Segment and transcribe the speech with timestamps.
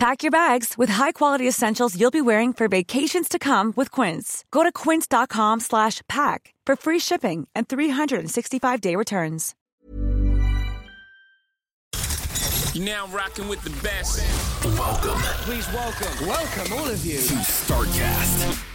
[0.00, 4.46] Pack your bags with high-quality essentials you'll be wearing for vacations to come with Quince.
[4.50, 9.54] Go to quince.com slash pack for free shipping and 365-day returns.
[12.72, 14.24] You're now rocking with the best.
[14.64, 17.18] Welcome Please welcome, welcome all of you.
[17.18, 18.69] to StarCast.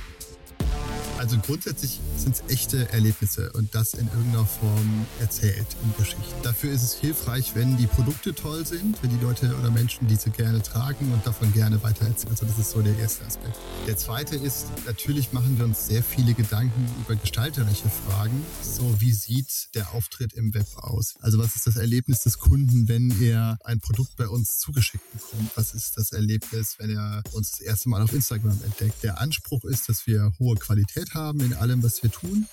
[1.26, 6.36] Also grundsätzlich sind es echte Erlebnisse und das in irgendeiner Form erzählt in Geschichten.
[6.44, 10.30] Dafür ist es hilfreich, wenn die Produkte toll sind, wenn die Leute oder Menschen diese
[10.30, 12.30] gerne tragen und davon gerne weitererzählen.
[12.30, 13.58] Also das ist so der erste Aspekt.
[13.88, 18.46] Der zweite ist, natürlich machen wir uns sehr viele Gedanken über gestalterische Fragen.
[18.62, 21.16] So wie sieht der Auftritt im Web aus?
[21.22, 25.50] Also was ist das Erlebnis des Kunden, wenn er ein Produkt bei uns zugeschickt bekommt?
[25.56, 29.02] Was ist das Erlebnis, wenn er uns das erste Mal auf Instagram entdeckt?
[29.02, 32.48] Der Anspruch ist, dass wir hohe Qualität haben in allem, was wir tun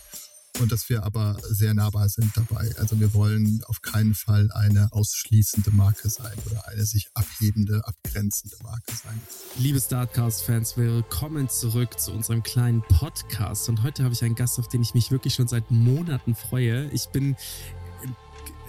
[0.60, 2.70] und dass wir aber sehr nahbar sind dabei.
[2.78, 8.56] Also wir wollen auf keinen Fall eine ausschließende Marke sein oder eine sich abhebende, abgrenzende
[8.62, 9.20] Marke sein.
[9.58, 13.68] Liebe Startcast-Fans, willkommen zurück zu unserem kleinen Podcast.
[13.68, 16.88] Und heute habe ich einen Gast, auf den ich mich wirklich schon seit Monaten freue.
[16.90, 17.36] Ich bin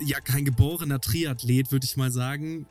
[0.06, 2.68] ja kein geborener Triathlet, würde ich mal sagen.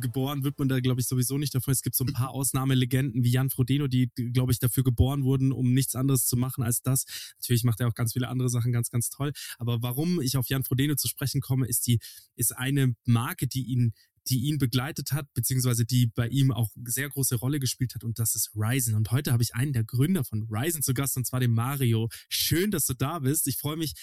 [0.00, 1.72] Geboren wird man da, glaube ich, sowieso nicht davon.
[1.72, 5.52] Es gibt so ein paar Ausnahmelegenden wie Jan Frodeno, die, glaube ich, dafür geboren wurden,
[5.52, 7.04] um nichts anderes zu machen als das.
[7.40, 9.32] Natürlich macht er auch ganz viele andere Sachen ganz, ganz toll.
[9.58, 11.98] Aber warum ich auf Jan Frodeno zu sprechen komme, ist die,
[12.36, 13.92] ist eine Marke, die ihn
[14.30, 18.18] die ihn begleitet hat, beziehungsweise die bei ihm auch sehr große Rolle gespielt hat und
[18.18, 18.94] das ist Ryzen.
[18.94, 22.10] Und heute habe ich einen der Gründer von Ryzen zu Gast und zwar den Mario.
[22.28, 23.48] Schön, dass du da bist.
[23.48, 23.94] Ich freue mich,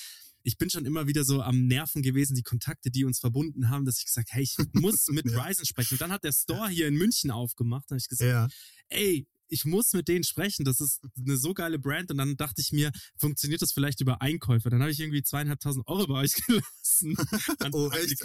[0.46, 3.84] ich bin schon immer wieder so am Nerven gewesen, die Kontakte, die uns verbunden haben,
[3.84, 5.44] dass ich gesagt, hey, ich muss mit Ja.
[5.44, 5.96] Ryzen sprechen.
[5.96, 7.90] Und dann hat der Store hier in München aufgemacht.
[7.90, 8.48] Habe ich gesagt, Ja,
[8.90, 10.64] ey, ich muss mit denen sprechen.
[10.64, 12.12] Das ist eine so geile Brand.
[12.12, 14.70] Und dann dachte ich mir, funktioniert das vielleicht über Einkäufe?
[14.70, 17.16] Dann habe ich irgendwie zweieinhalbtausend Euro bei euch gelassen.
[17.74, 18.24] Oh, echt?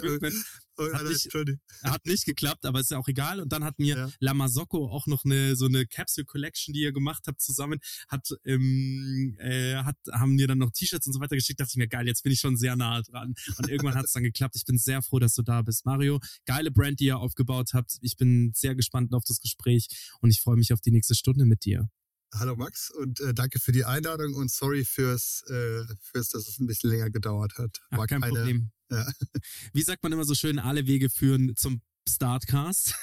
[0.87, 1.59] Hat Alter, nicht-.
[1.83, 3.39] Hat nicht geklappt, aber ist ja auch egal.
[3.39, 4.09] Und dann hat mir Ja.
[4.19, 8.27] La Masocco auch noch eine so eine Capsule Collection, die ihr gemacht habt, zusammen, hat,
[8.45, 11.59] ähm, äh, hat haben mir dann noch T-Shirts und so weiter geschickt.
[11.59, 13.33] Dachte ich mir, geil, jetzt bin ich schon sehr nah dran.
[13.57, 14.55] Und irgendwann hat es dann geklappt.
[14.55, 16.19] Ich bin sehr froh, dass du da bist, Mario.
[16.45, 17.97] Geile Brand, die ihr aufgebaut habt.
[18.01, 19.87] Ich bin sehr gespannt auf das Gespräch
[20.21, 21.89] und ich freue mich auf die nächste Stunde mit dir.
[22.33, 26.59] Hallo Max und äh, danke für die Einladung und sorry fürs, äh, fürs, dass es
[26.59, 27.81] ein bisschen länger gedauert hat.
[27.89, 28.71] Ach, War kein keine- Problem.
[28.91, 29.07] Ja.
[29.73, 32.95] Wie sagt man immer so schön, alle Wege führen zum Startcast.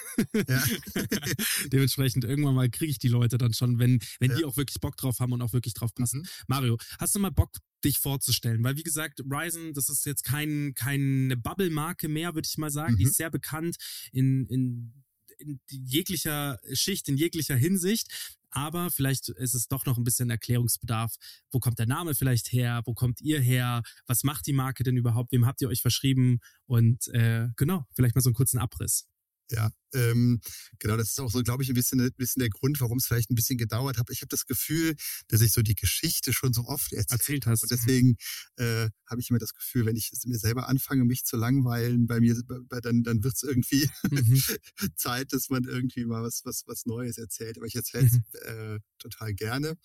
[0.48, 0.64] Ja.
[1.72, 4.36] Dementsprechend irgendwann mal kriege ich die Leute dann schon, wenn, wenn Ja.
[4.38, 6.20] die auch wirklich Bock drauf haben und auch wirklich drauf passen.
[6.20, 6.26] Mhm.
[6.48, 7.50] Mario, hast du mal Bock,
[7.84, 8.62] dich vorzustellen?
[8.64, 12.96] Weil wie gesagt, Ryzen, das ist jetzt kein, keine Bubble-Marke mehr, würde ich mal sagen.
[12.96, 13.10] Die Mhm.
[13.10, 13.76] ist sehr bekannt
[14.12, 14.92] in, in,
[15.38, 18.36] in jeglicher Schicht, in jeglicher Hinsicht.
[18.50, 21.14] Aber vielleicht ist es doch noch ein bisschen Erklärungsbedarf.
[21.50, 22.82] Wo kommt der Name vielleicht her?
[22.84, 23.82] Wo kommt ihr her?
[24.06, 25.32] Was macht die Marke denn überhaupt?
[25.32, 26.38] Wem habt ihr euch verschrieben?
[26.66, 29.06] Und äh, genau, vielleicht mal so einen kurzen Abriss.
[29.50, 30.40] Ja, ähm,
[30.78, 33.06] genau, das ist auch so, glaube ich, ein bisschen, ein bisschen der Grund, warum es
[33.06, 34.10] vielleicht ein bisschen gedauert hat.
[34.10, 34.94] Ich habe das Gefühl,
[35.28, 37.62] dass ich so die Geschichte schon so oft erzählt, Erzählt hast.
[37.62, 38.16] Und deswegen
[38.56, 42.20] äh, habe ich immer das Gefühl, wenn ich mir selber anfange, mich zu langweilen, bei
[42.20, 42.36] mir,
[42.82, 44.42] dann, dann wird es irgendwie Mhm.
[44.96, 47.56] Zeit, dass man irgendwie mal was, was, was Neues erzählt.
[47.56, 48.22] Aber ich erzähle es Mhm.
[48.44, 49.76] äh, total gerne.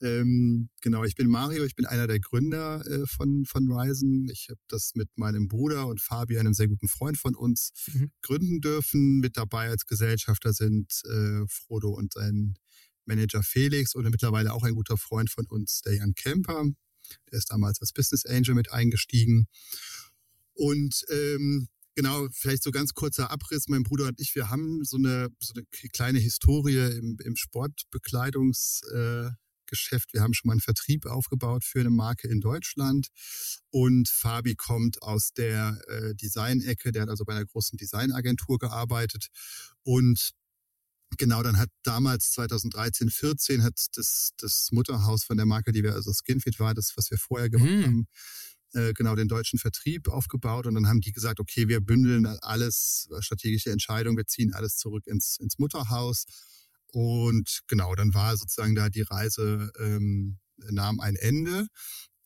[0.00, 4.28] Ähm, genau, ich bin Mario, ich bin einer der Gründer äh, von, von Ryzen.
[4.30, 8.10] Ich habe das mit meinem Bruder und Fabi, einem sehr guten Freund von uns, Mhm.
[8.22, 9.20] gründen dürfen.
[9.20, 12.54] Mit dabei als Gesellschafter sind äh, Frodo und sein
[13.06, 16.64] Manager Felix und mittlerweile auch ein guter Freund von uns, der Jan Kemper.
[17.30, 19.46] Der ist damals als Business Angel mit eingestiegen.
[20.54, 23.68] Und ähm, genau, vielleicht so ganz kurzer Abriss.
[23.68, 28.94] Mein Bruder und ich, wir haben so eine, so eine kleine Historie im, im Sportbekleidungsgeschäft.
[28.94, 30.12] Äh, Geschäft.
[30.12, 33.08] wir haben schon mal einen Vertrieb aufgebaut für eine Marke in Deutschland.
[33.70, 39.28] Und Fabi kommt aus der äh, Design-Ecke, der hat also bei einer großen Designagentur gearbeitet.
[39.82, 40.32] Und
[41.16, 45.94] Genau, dann hat damals 2013, 14 hat das, das Mutterhaus von der Marke, die wir,
[45.94, 47.84] also Skinfit war, das, was wir vorher gemacht Mhm.
[47.84, 48.06] haben,
[48.72, 50.66] äh, genau den deutschen Vertrieb aufgebaut.
[50.66, 55.06] Und dann haben die gesagt, okay, wir bündeln alles, strategische Entscheidung, wir ziehen alles zurück
[55.06, 56.24] ins, ins Mutterhaus.
[56.94, 60.38] Und genau, dann war sozusagen da die Reise, ähm,
[60.70, 61.66] nahm ein Ende.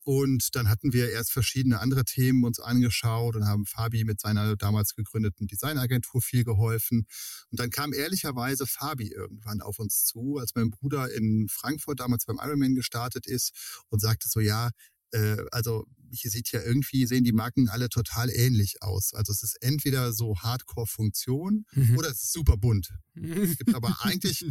[0.05, 4.57] Und dann hatten wir erst verschiedene andere Themen uns angeschaut und haben Fabi mit seiner
[4.57, 7.07] damals gegründeten Designagentur viel geholfen.
[7.51, 12.27] Und dann kam ehrlicherweise Fabi irgendwann auf uns zu, als mein Bruder in Frankfurt damals
[12.27, 14.71] beim Ironman gestartet ist und sagte so, ja,
[15.13, 19.13] äh, also hier sieht ja irgendwie, sehen die Marken alle total ähnlich aus.
[19.13, 21.99] Also es ist entweder so Hardcore-Funktion Mhm.
[21.99, 22.89] oder es ist super bunt.
[23.15, 24.45] Es gibt aber eigentlich,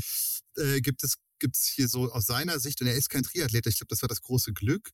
[0.56, 3.78] äh, gibt es gibt's hier so aus seiner Sicht, und er ist kein Triathlet, ich
[3.78, 4.90] glaube, das war das große Glück,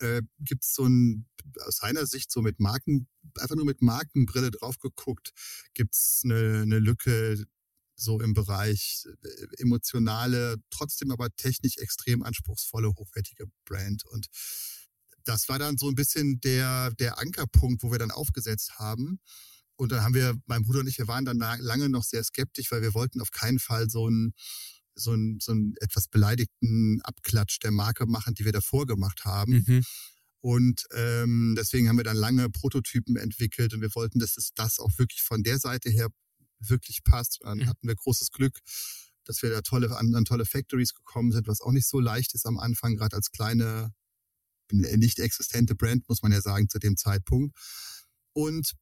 [0.00, 1.26] äh, gibt es so ein,
[1.66, 3.06] aus seiner Sicht so mit Marken,
[3.38, 5.30] einfach nur mit Markenbrille drauf geguckt,
[5.74, 7.44] gibt es eine, eine Lücke
[7.96, 14.04] so im Bereich äh, emotionale, trotzdem aber technisch extrem anspruchsvolle, hochwertige Brand.
[14.06, 14.26] Und
[15.24, 19.20] das war dann so ein bisschen der, der Ankerpunkt, wo wir dann aufgesetzt haben.
[19.76, 22.22] Und dann haben wir, mein Bruder und ich, wir waren dann la- lange noch sehr
[22.22, 24.32] skeptisch, weil wir wollten auf keinen Fall so einen,
[24.94, 29.64] so einen, so einen etwas beleidigten Abklatsch der Marke machen, die wir davor gemacht haben.
[29.66, 29.84] Mhm.
[30.40, 34.78] Und ähm, deswegen haben wir dann lange Prototypen entwickelt und wir wollten, dass es das
[34.78, 36.08] auch wirklich von der Seite her
[36.60, 37.40] wirklich passt.
[37.40, 37.66] Und dann Mhm.
[37.66, 38.60] hatten wir großes Glück,
[39.24, 42.34] dass wir da tolle, an, an tolle Factories gekommen sind, was auch nicht so leicht
[42.34, 43.92] ist am Anfang, gerade als kleine,
[44.70, 47.56] nicht existente Brand, muss man ja sagen, zu dem Zeitpunkt.
[48.32, 48.72] Und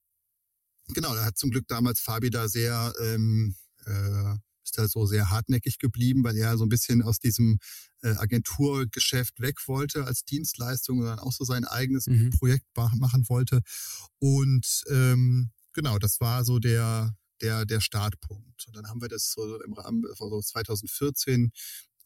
[0.95, 3.55] genau, da hat zum Glück damals Fabi da sehr, ähm,
[3.87, 4.35] äh,
[4.65, 7.59] ist da so sehr hartnäckig geblieben, weil er so ein bisschen aus diesem
[8.03, 12.31] äh, Agenturgeschäft weg wollte als Dienstleistung und dann auch so sein eigenes Mhm.
[12.31, 13.61] Projekt ma- machen wollte.
[14.21, 18.67] Und ähm, genau, das war so der, der, der Startpunkt.
[18.69, 21.51] Und dann haben wir das so im Rahmen, das war so 2014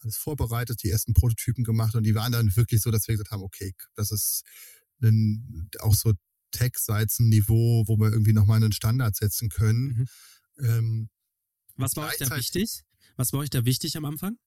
[0.01, 3.31] alles vorbereitet, die ersten Prototypen gemacht und die waren dann wirklich so, dass wir gesagt
[3.31, 4.45] haben, okay, das ist
[5.03, 6.13] ein, auch so
[6.53, 10.09] Tech-seits ein Niveau, wo wir irgendwie nochmal einen Standard setzen können.
[10.59, 10.65] Mhm.
[10.65, 11.09] Ähm,
[11.77, 12.83] Was war euch da wichtig?
[13.17, 14.39] Was war euch da wichtig am Anfang?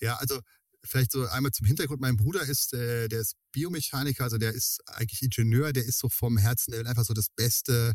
[0.00, 0.40] Ja, also
[0.84, 2.00] vielleicht so einmal zum Hintergrund.
[2.00, 6.08] Mein Bruder ist, äh, der ist Biomechaniker, also der ist eigentlich Ingenieur, der ist so
[6.08, 7.94] vom Herzen, der will einfach so das Beste,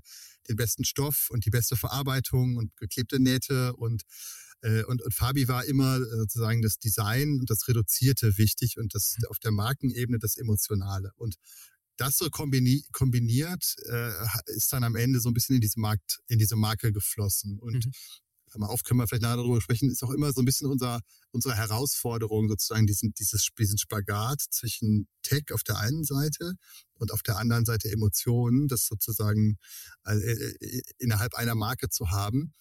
[0.49, 4.03] den besten Stoff und die beste Verarbeitung und geklebte Nähte und
[4.61, 8.95] äh, und, und Fabi war immer äh, sozusagen das Design und das Reduzierte wichtig und
[8.95, 11.11] das auf der Markenebene das Emotionale.
[11.17, 11.35] Und
[11.97, 14.11] das so kombini kombiniert äh,
[14.47, 17.59] ist dann am Ende so ein bisschen in diese Markt, in diese Marke geflossen.
[17.59, 17.91] Und Mhm.
[18.59, 21.01] Mal auf, können wir vielleicht nachher darüber sprechen, ist auch immer so ein bisschen unser,
[21.31, 26.53] unsere Herausforderung, sozusagen diesen, dieses, diesen Spagat zwischen Tech auf der einen Seite
[26.95, 29.57] und auf der anderen Seite Emotionen, das sozusagen
[30.05, 32.53] äh, äh, innerhalb einer Marke zu haben.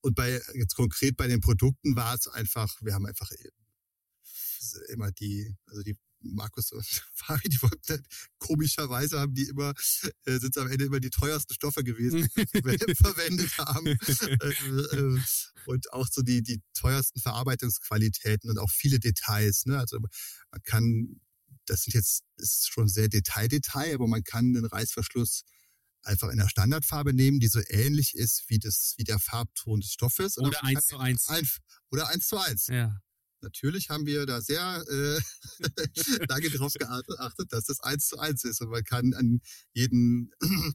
[0.00, 3.30] Und bei, jetzt konkret bei den Produkten war es einfach, wir haben einfach
[4.88, 5.96] immer die, also die
[6.34, 6.84] Markus und
[7.14, 8.04] Fabi, die wollten,
[8.38, 9.72] komischerweise haben die immer,
[10.24, 13.86] äh, sind am Ende immer die teuersten Stoffe gewesen, die wir verwendet haben.
[13.86, 15.20] äh, äh,
[15.66, 19.66] und auch so die, die teuersten Verarbeitungsqualitäten und auch viele Details.
[19.66, 19.78] Ne?
[19.78, 21.20] Also man kann,
[21.66, 25.42] das sind jetzt, ist schon sehr Detaildetail, aber man kann den Reißverschluss
[26.06, 29.92] einfach in der Standardfarbe nehmen, die so ähnlich ist wie das, wie der Farbton des
[29.92, 30.38] Stoffes.
[30.38, 31.28] Oder man eins zu eins.
[31.28, 31.48] Ein,
[31.90, 32.68] oder eins zu eins.
[32.68, 32.96] Ja.
[33.42, 35.20] Natürlich haben wir da sehr äh,
[36.28, 38.60] lange darauf geachtet, dass das eins zu eins ist.
[38.60, 39.40] Und man kann an
[39.72, 40.30] jeden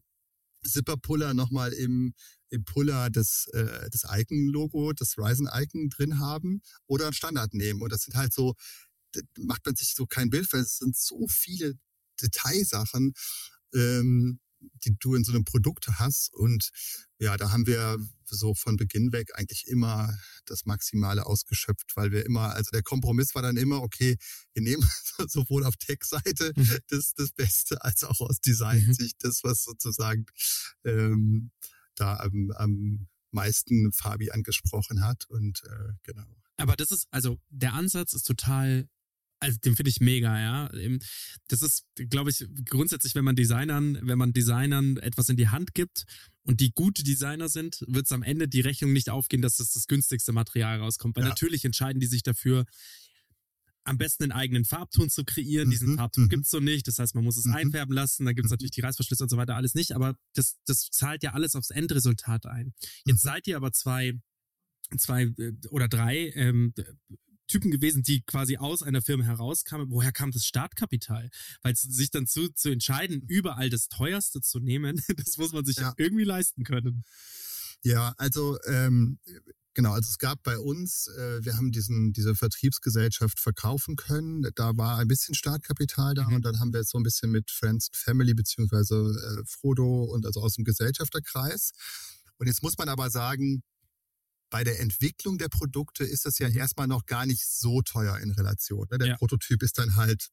[0.66, 2.14] Zipper-Puller nochmal im,
[2.50, 7.82] im Puller das, äh, das Icon-Logo, das Ryzen-Icon drin haben oder ein Standard nehmen.
[7.82, 8.56] Und das sind halt so,
[9.38, 11.74] macht man sich so kein Bild, weil es sind so viele
[12.22, 13.14] Detailsachen,
[13.74, 14.40] ähm,
[14.86, 16.34] die du in so einem Produkt hast.
[16.34, 16.70] Und
[17.20, 22.26] ja, da haben wir so von Beginn weg eigentlich immer das Maximale ausgeschöpft, weil wir
[22.26, 24.18] immer, also der Kompromiss war dann immer, okay,
[24.54, 24.84] wir nehmen
[25.28, 26.78] sowohl auf Tech-Seite Mhm.
[26.90, 30.26] das, das Beste als auch aus Design-Sicht das, was sozusagen
[30.84, 31.52] ähm,
[31.96, 35.26] da am, am meisten Fabi angesprochen hat.
[35.30, 36.26] Und äh, genau.
[36.58, 38.88] Aber das ist, also der Ansatz ist total,
[39.42, 40.72] also den finde ich mega, ja.
[41.48, 45.74] Das ist, glaube ich, grundsätzlich, wenn man Designern, wenn man Designern etwas in die Hand
[45.74, 46.06] gibt
[46.44, 49.72] und die gute Designer sind, wird es am Ende die Rechnung nicht aufgehen, dass das
[49.74, 51.16] das günstigste Material rauskommt.
[51.16, 51.30] Weil Ja.
[51.30, 52.66] natürlich entscheiden die sich dafür,
[53.84, 55.72] am besten einen eigenen Farbton zu kreieren.
[55.72, 56.30] Diesen Mhm, Farbton mhm.
[56.30, 56.88] gibt's so nicht.
[56.88, 57.54] Das heißt, man muss es Mhm.
[57.56, 58.26] einfärben lassen.
[58.26, 58.54] Da gibt's Mhm.
[58.54, 59.94] natürlich die Reißverschlüsse und so weiter, alles nicht.
[59.94, 62.74] Aber das, das zahlt ja alles aufs Endresultat ein.
[63.06, 64.14] Jetzt seid ihr aber zwei,
[65.00, 66.76] zwei äh, oder drei ähm,
[67.52, 69.90] Typen gewesen, die quasi aus einer Firma herauskamen.
[69.90, 71.30] Woher kam das Startkapital?
[71.62, 75.78] Weil sich dann zu, zu entscheiden, überall das teuerste zu nehmen, das muss man sich
[75.78, 75.94] ja.
[75.98, 77.04] Irgendwie leisten können.
[77.84, 79.20] Ja, also ähm,
[79.74, 84.48] genau, also es gab bei uns, äh, wir haben diesen diese Vertriebsgesellschaft verkaufen können.
[84.56, 86.36] Da war ein bisschen Startkapital da Mhm.
[86.36, 90.26] und dann haben wir jetzt so ein bisschen mit Friends Family beziehungsweise äh, Frodo und
[90.26, 91.72] also aus dem Gesellschafterkreis.
[92.38, 93.62] Und jetzt muss man aber sagen,
[94.52, 98.30] bei der Entwicklung der Produkte ist das ja erstmal noch gar nicht so teuer in
[98.32, 98.88] Relation.
[98.92, 99.00] Ne?
[99.00, 99.18] Der Ja.
[99.18, 100.30] Prototyp ist dann halt,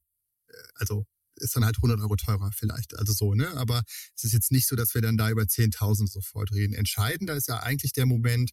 [0.48, 1.06] äh, also
[1.36, 3.48] ist dann halt 100 Euro teurer vielleicht, also so, ne?
[3.56, 3.84] Aber
[4.16, 6.74] es ist jetzt nicht so, dass wir dann da über 10.000 sofort reden.
[6.74, 8.50] Entscheidender ist ja eigentlich der Moment,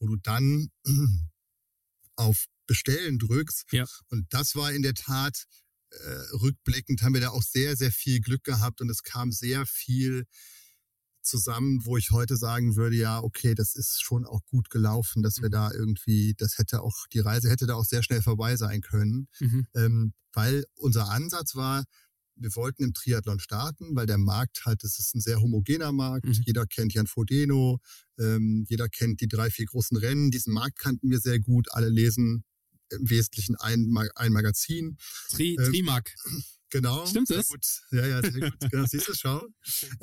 [0.00, 0.68] wo du dann
[2.16, 3.66] auf Bestellen drückst.
[3.72, 3.86] Ja.
[4.08, 5.44] Und das war in der Tat
[5.90, 9.64] äh, rückblickend haben wir da auch sehr, sehr viel Glück gehabt und es kam sehr
[9.64, 10.24] viel
[11.24, 15.38] zusammen, wo ich heute sagen würde, ja, okay, das ist schon auch gut gelaufen, dass
[15.40, 15.52] wir Mhm.
[15.52, 19.28] da irgendwie, das hätte auch, die Reise hätte da auch sehr schnell vorbei sein können,
[19.40, 19.66] Mhm.
[19.74, 21.84] ähm, weil unser Ansatz war,
[22.36, 26.26] wir wollten im Triathlon starten, weil der Markt halt, es ist ein sehr homogener Markt.
[26.26, 26.42] Mhm.
[26.44, 27.78] Jeder kennt Jan Frodeno,
[28.18, 30.32] ähm, jeder kennt die drei, vier großen Rennen.
[30.32, 31.72] Diesen Markt kannten wir sehr gut.
[31.72, 32.44] Alle lesen
[32.90, 34.98] im Wesentlichen ein, ein Magazin.
[35.30, 36.12] Tri Ähm, Trimark.
[36.74, 37.06] Genau.
[37.06, 37.46] Stimmt das?
[37.46, 37.64] Gut.
[37.92, 38.58] Ja, ja, sehr gut.
[38.72, 39.46] Genau, siehst du, schau.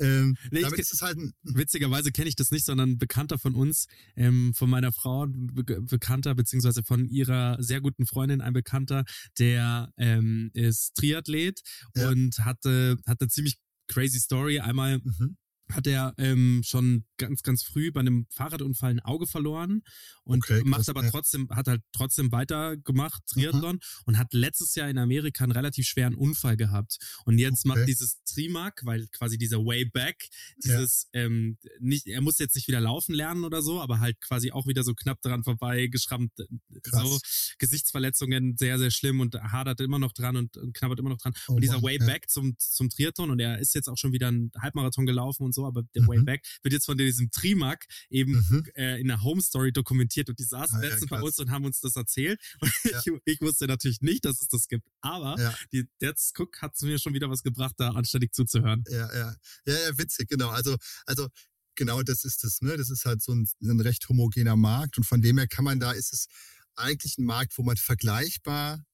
[0.00, 2.92] Ähm, Nee, ich damit ke- ist es halt ein, Witzigerweise kenne ich das nicht, sondern
[2.92, 3.86] ein Bekannter von uns,
[4.16, 9.04] ähm, von meiner Frau, Be Bekannter, beziehungsweise von ihrer sehr guten Freundin, ein Bekannter,
[9.38, 11.60] der ähm, ist Triathlet
[11.94, 12.08] Ja.
[12.08, 14.60] und hatte, hatte ziemlich crazy Story.
[14.60, 15.36] Einmal mhm.
[15.74, 19.82] Hat er ähm, schon ganz, ganz früh bei einem Fahrradunfall ein Auge verloren
[20.24, 21.10] und Okay, macht aber ja.
[21.10, 26.14] trotzdem, hat halt trotzdem weitergemacht, Triathlon, und hat letztes Jahr in Amerika einen relativ schweren
[26.14, 26.98] Unfall gehabt.
[27.24, 27.86] Und jetzt macht Okay.
[27.86, 30.28] dieses Trimark, weil quasi dieser Way Back,
[30.62, 34.52] dieses, ähm, nicht, er muss jetzt nicht wieder laufen lernen oder so, aber halt quasi
[34.52, 37.02] auch wieder so knapp dran vorbei, geschrammt, äh, Krass.
[37.02, 37.18] so
[37.58, 41.32] Gesichtsverletzungen, sehr, sehr schlimm und hadert immer noch dran und, und knabbert immer noch dran.
[41.48, 42.06] Oh und dieser Mann, Way ja.
[42.06, 45.54] Back zum, zum Triathlon und er ist jetzt auch schon wieder einen Halbmarathon gelaufen und
[45.54, 46.08] so, aber der Mhm.
[46.08, 48.64] Way Back wird jetzt von diesem Trimark eben Mhm.
[48.74, 51.24] äh, in der Home Story dokumentiert und die saßen Ah, ja, letztens bei krass.
[51.26, 52.40] uns und haben uns das erzählt.
[52.60, 53.00] Und Ja.
[53.04, 55.54] ich, ich wusste natürlich nicht, dass es das gibt, aber Ja.
[55.72, 58.84] die, jetzt guck, hat es mir schon wieder was gebracht, da anständig zuzuhören.
[58.88, 59.36] Ja, ja.
[59.66, 60.48] Ja, ja, witzig, genau.
[60.50, 60.76] Also,
[61.06, 61.28] also
[61.74, 62.76] genau das ist es, ne?
[62.76, 65.80] Das ist halt so ein, ein recht homogener Markt und von dem her kann man
[65.80, 66.26] da, ist es
[66.74, 68.84] eigentlich ein Markt, wo man vergleichbar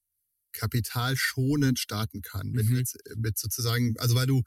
[0.52, 2.48] kapitalschonend starten kann.
[2.50, 2.76] Mhm.
[2.76, 4.42] jetzt mit sozusagen, also weil du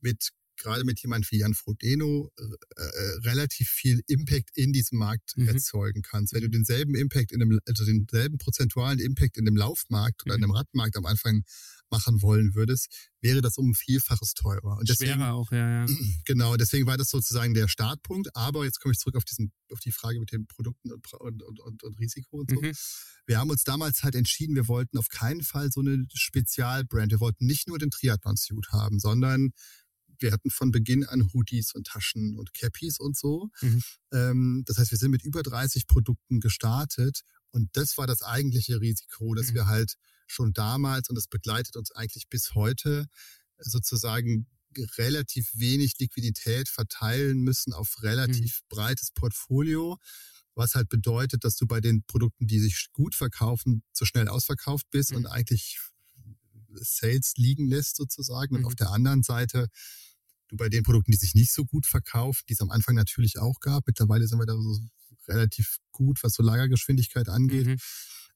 [0.00, 2.42] mit gerade mit jemand wie Jan Frodeno äh,
[2.82, 5.48] äh, relativ viel Impact in diesem Markt Mhm.
[5.48, 6.32] erzeugen kannst.
[6.34, 10.40] Wenn du denselben Impact in dem, also denselben prozentualen Impact in dem Laufmarkt oder in
[10.40, 10.44] Mhm.
[10.46, 11.42] dem Radmarkt am Anfang
[11.90, 14.78] machen wollen würdest, wäre das um ein Vielfaches teurer.
[14.78, 15.86] Und deswegen, Schwerer auch, ja, ja.
[16.24, 18.34] Genau, deswegen war das sozusagen der Startpunkt.
[18.34, 21.42] Aber jetzt komme ich zurück auf diesen, auf die Frage mit den Produkten und, und,
[21.42, 22.60] und, und, und Risiko und so.
[22.62, 22.72] Mhm.
[23.26, 27.12] Wir haben uns damals halt entschieden, wir wollten auf keinen Fall so eine Spezialbrand.
[27.12, 29.52] Wir wollten nicht nur den Triathlon-Suit haben, sondern
[30.22, 33.50] wir hatten von Beginn an Hoodies und Taschen und Cappies und so.
[33.60, 33.82] Mhm.
[34.12, 38.80] Ähm, das heißt, wir sind mit über 30 Produkten gestartet und das war das eigentliche
[38.80, 39.54] Risiko, dass Mhm.
[39.54, 39.94] wir halt
[40.26, 43.06] schon damals, und das begleitet uns eigentlich bis heute,
[43.58, 44.46] sozusagen
[44.96, 49.98] relativ wenig Liquidität verteilen müssen auf relativ breites Portfolio,
[50.54, 54.86] was halt bedeutet, dass du bei den Produkten, die sich gut verkaufen, zu schnell ausverkauft
[54.90, 55.16] bist Mhm.
[55.18, 55.78] und eigentlich
[56.74, 58.54] Sales liegen lässt sozusagen.
[58.54, 58.66] Und Mhm.
[58.66, 59.68] auf der anderen Seite
[60.52, 63.38] du bei den Produkten, die sich nicht so gut verkaufen, die es am Anfang natürlich
[63.38, 64.78] auch gab, mittlerweile sind wir da so
[65.28, 67.66] relativ gut, was so Lagergeschwindigkeit angeht.
[67.66, 67.76] Mhm.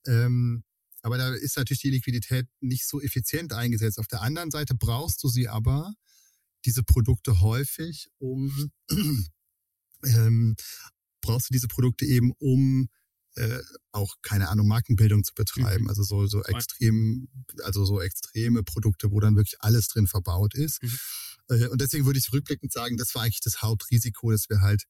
[0.05, 0.63] Ähm,
[1.01, 3.99] aber da ist natürlich die Liquidität nicht so effizient eingesetzt.
[3.99, 5.93] Auf der anderen Seite brauchst du sie aber,
[6.65, 8.71] diese Produkte häufig, um
[10.03, 10.55] ähm,
[11.21, 12.89] brauchst du diese Produkte eben, um
[13.37, 15.83] äh, auch, keine Ahnung, Markenbildung zu betreiben.
[15.83, 15.89] Mhm.
[15.89, 17.27] Also so, so extrem,
[17.63, 20.81] also so extreme Produkte, wo dann wirklich alles drin verbaut ist.
[20.83, 20.99] Mhm.
[21.49, 24.83] Äh, und deswegen würde ich rückblickend sagen, das war eigentlich das Hauptrisiko, dass wir halt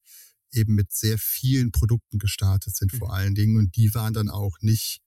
[0.50, 3.14] eben mit sehr vielen Produkten gestartet sind, vor Mhm.
[3.14, 3.58] allen Dingen.
[3.58, 5.00] Und die waren dann auch nicht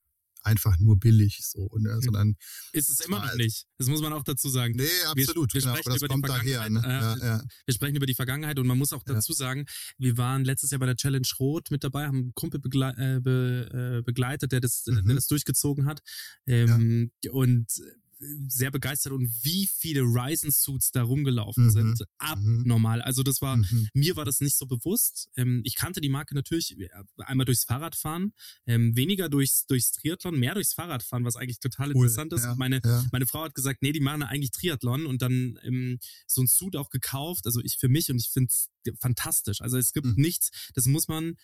[0.43, 2.01] einfach nur billig, so, ne, Mhm.
[2.01, 2.35] sondern
[2.73, 3.37] Ist es immer noch Total.
[3.37, 3.65] nicht.
[3.77, 4.73] Das muss man auch dazu sagen.
[4.75, 6.81] nee, absolut, wir genau, sprechen das über die kommt daher, ne?
[6.81, 7.43] Vergangenheit, Ja, ja.
[7.65, 9.13] Wir sprechen über die Vergangenheit und man muss auch Ja.
[9.15, 9.65] dazu sagen,
[9.97, 13.19] wir waren letztes Jahr bei der Challenge Rot mit dabei, haben einen Kumpel begle äh,
[13.19, 15.05] be äh, begleitet, der das, Mhm.
[15.05, 16.01] der das durchgezogen hat.
[16.47, 17.67] Ähm, Und
[18.47, 21.69] sehr begeistert und wie viele Ryzen-Suits da rumgelaufen Mhm.
[21.71, 22.03] sind.
[22.17, 23.01] Abnormal.
[23.01, 23.89] Also das war, Mhm.
[23.93, 25.29] mir war das nicht so bewusst.
[25.35, 28.33] Ähm, ich kannte die Marke natürlich äh, einmal durchs Fahrradfahren,
[28.67, 32.43] ähm, weniger durchs, durchs Triathlon, mehr durchs Fahrradfahren, was eigentlich total Cool, interessant ist.
[32.43, 33.05] ja, Meine, ja.
[33.11, 36.75] meine Frau hat gesagt, nee, die machen eigentlich Triathlon und dann ähm, so ein Suit
[36.75, 37.45] auch gekauft.
[37.45, 39.61] Also ich für mich und ich finde es fantastisch.
[39.61, 40.13] Also es gibt Mhm.
[40.17, 41.35] nichts, das muss man.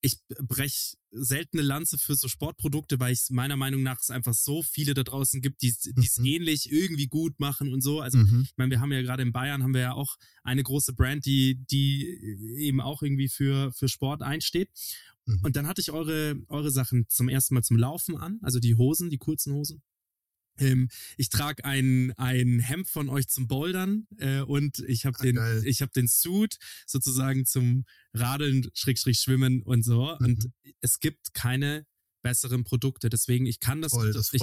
[0.00, 4.62] Ich brech seltene Lanze für so Sportprodukte, weil es meiner Meinung nach es einfach so
[4.62, 6.24] viele da draußen gibt, die es Mhm.
[6.24, 8.00] ähnlich irgendwie gut machen und so.
[8.00, 8.42] Also Mhm.
[8.44, 11.24] ich meine, wir haben ja gerade in Bayern haben wir ja auch eine große Brand,
[11.26, 12.06] die, die
[12.58, 14.70] eben auch irgendwie für, für Sport einsteht.
[15.26, 15.40] Mhm.
[15.42, 18.76] Und dann hatte ich eure, eure Sachen zum ersten Mal zum Laufen an, also die
[18.76, 19.82] Hosen, die kurzen Hosen.
[20.58, 25.22] Ähm, ich trage ein, ein Hemd von euch zum Bouldern äh, und ich habe Ah,
[25.22, 25.62] den, geil.
[25.64, 27.84] ich habe den Suit sozusagen zum
[28.14, 30.16] Radeln, Schrägstrich Schwimmen und so.
[30.18, 30.52] Und Mhm.
[30.80, 31.86] es gibt keine
[32.22, 33.08] besseren Produkte.
[33.08, 34.42] Deswegen, ich kann das, Toll, das ich,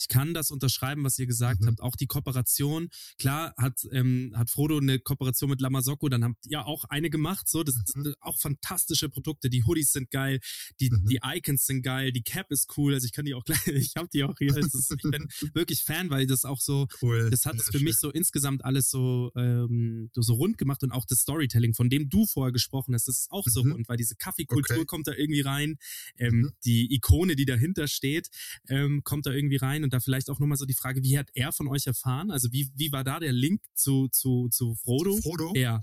[0.00, 1.66] ich kann das unterschreiben, was ihr gesagt Mhm.
[1.68, 1.80] habt.
[1.80, 2.88] Auch die Kooperation,
[3.18, 7.48] klar hat, ähm, hat Frodo eine Kooperation mit Lamasocco, dann habt ihr auch eine gemacht,
[7.48, 8.04] so, das, Mhm.
[8.04, 9.50] das auch fantastische Produkte.
[9.50, 10.40] Die Hoodies sind geil,
[10.80, 11.06] die, Mhm.
[11.06, 13.96] die Icons sind geil, die Cap ist cool, also ich kann die auch gleich, ich
[13.96, 14.56] habe die auch hier.
[14.56, 17.30] Ist, ich bin wirklich Fan, weil das auch so, Cool.
[17.30, 17.84] das hat Ja, es für schön.
[17.84, 22.08] mich so insgesamt alles so, ähm, so rund gemacht und auch das Storytelling, von dem
[22.08, 23.72] du vorher gesprochen hast, das ist auch so Mhm.
[23.72, 24.86] rund, weil diese Kaffeekultur Okay.
[24.86, 25.76] kommt da irgendwie rein,
[26.18, 26.50] ähm, Mhm.
[26.64, 28.28] die Ikone, die dahinter steht,
[28.68, 31.30] ähm, kommt da irgendwie rein und da vielleicht auch nochmal so die Frage, wie hat
[31.34, 32.30] er von euch erfahren?
[32.30, 35.16] Also wie, wie war da der Link zu, zu, zu Frodo?
[35.20, 35.52] Frodo?
[35.54, 35.80] Ja.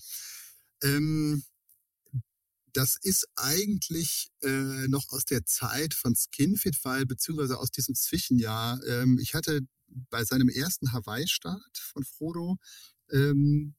[0.83, 1.43] Ähm,
[2.73, 8.79] das ist eigentlich äh, noch aus der Zeit von Skinfit, weil beziehungsweise aus diesem Zwischenjahr.
[8.87, 9.61] Ähm, ich hatte
[10.09, 12.57] bei seinem ersten Hawaii-Start von Frodo
[13.11, 13.75] ähm,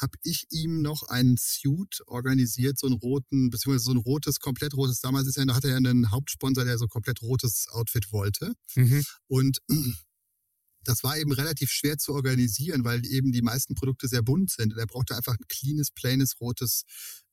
[0.00, 4.74] habe ich ihm noch einen Suit organisiert, so einen roten, beziehungsweise so ein rotes, komplett
[4.74, 5.00] rotes.
[5.00, 8.54] Damals ist er, hatte er einen Hauptsponsor, der so komplett rotes Outfit wollte.
[8.74, 9.04] Mhm.
[9.26, 9.58] Und
[10.84, 14.72] das war eben relativ schwer zu organisieren, weil eben die meisten Produkte sehr bunt sind.
[14.72, 16.84] Und er brauchte einfach ein cleanes, plaines, rotes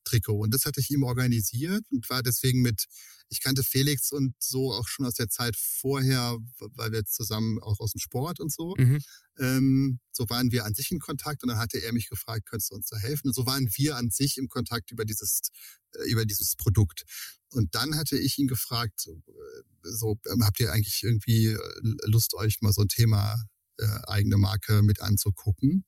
[0.08, 0.40] Trikot.
[0.40, 2.86] Und das hatte ich ihm organisiert und war deswegen mit,
[3.30, 7.80] ich kannte Felix und so auch schon aus der Zeit vorher, weil wir zusammen auch
[7.80, 8.76] aus dem Sport und so.
[8.78, 9.02] Mhm.
[9.40, 12.72] Ähm, so waren wir an sich in Kontakt und dann hatte er mich gefragt, könntest
[12.72, 13.28] du uns da helfen?
[13.28, 15.42] Und so waren wir an sich im Kontakt über dieses,
[15.94, 17.04] äh, über dieses Produkt.
[17.52, 21.60] Und dann hatte ich ihn gefragt, so, äh, ähm, habt ihr eigentlich irgendwie äh,
[22.06, 23.36] Lust, euch mal so ein Thema
[23.78, 25.86] äh, eigene Marke mit anzugucken?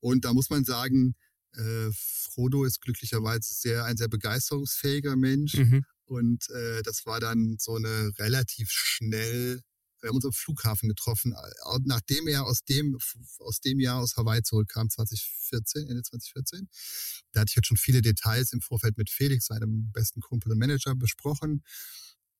[0.00, 1.14] Und da muss man sagen,
[1.56, 5.54] äh, Frodo ist glücklicherweise sehr ein sehr begeisterungsfähiger Mensch.
[5.54, 5.84] Mhm.
[6.04, 9.62] Und äh, das war dann so eine relativ schnell,
[10.00, 11.34] wir haben uns am Flughafen getroffen,
[11.84, 12.98] nachdem er aus dem,
[13.38, 16.68] aus dem Jahr aus Hawaii zurückkam, 2014, Ende 2014.
[17.32, 20.58] Da hatte ich jetzt schon viele Details im Vorfeld mit Felix, seinem besten Kumpel und
[20.58, 21.62] Manager, besprochen.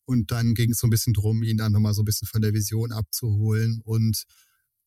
[0.04, 2.42] Und dann ging es so ein bisschen drum, ihn dann nochmal so ein bisschen von
[2.42, 3.81] der Vision abzuholen.
[3.85, 4.25] Und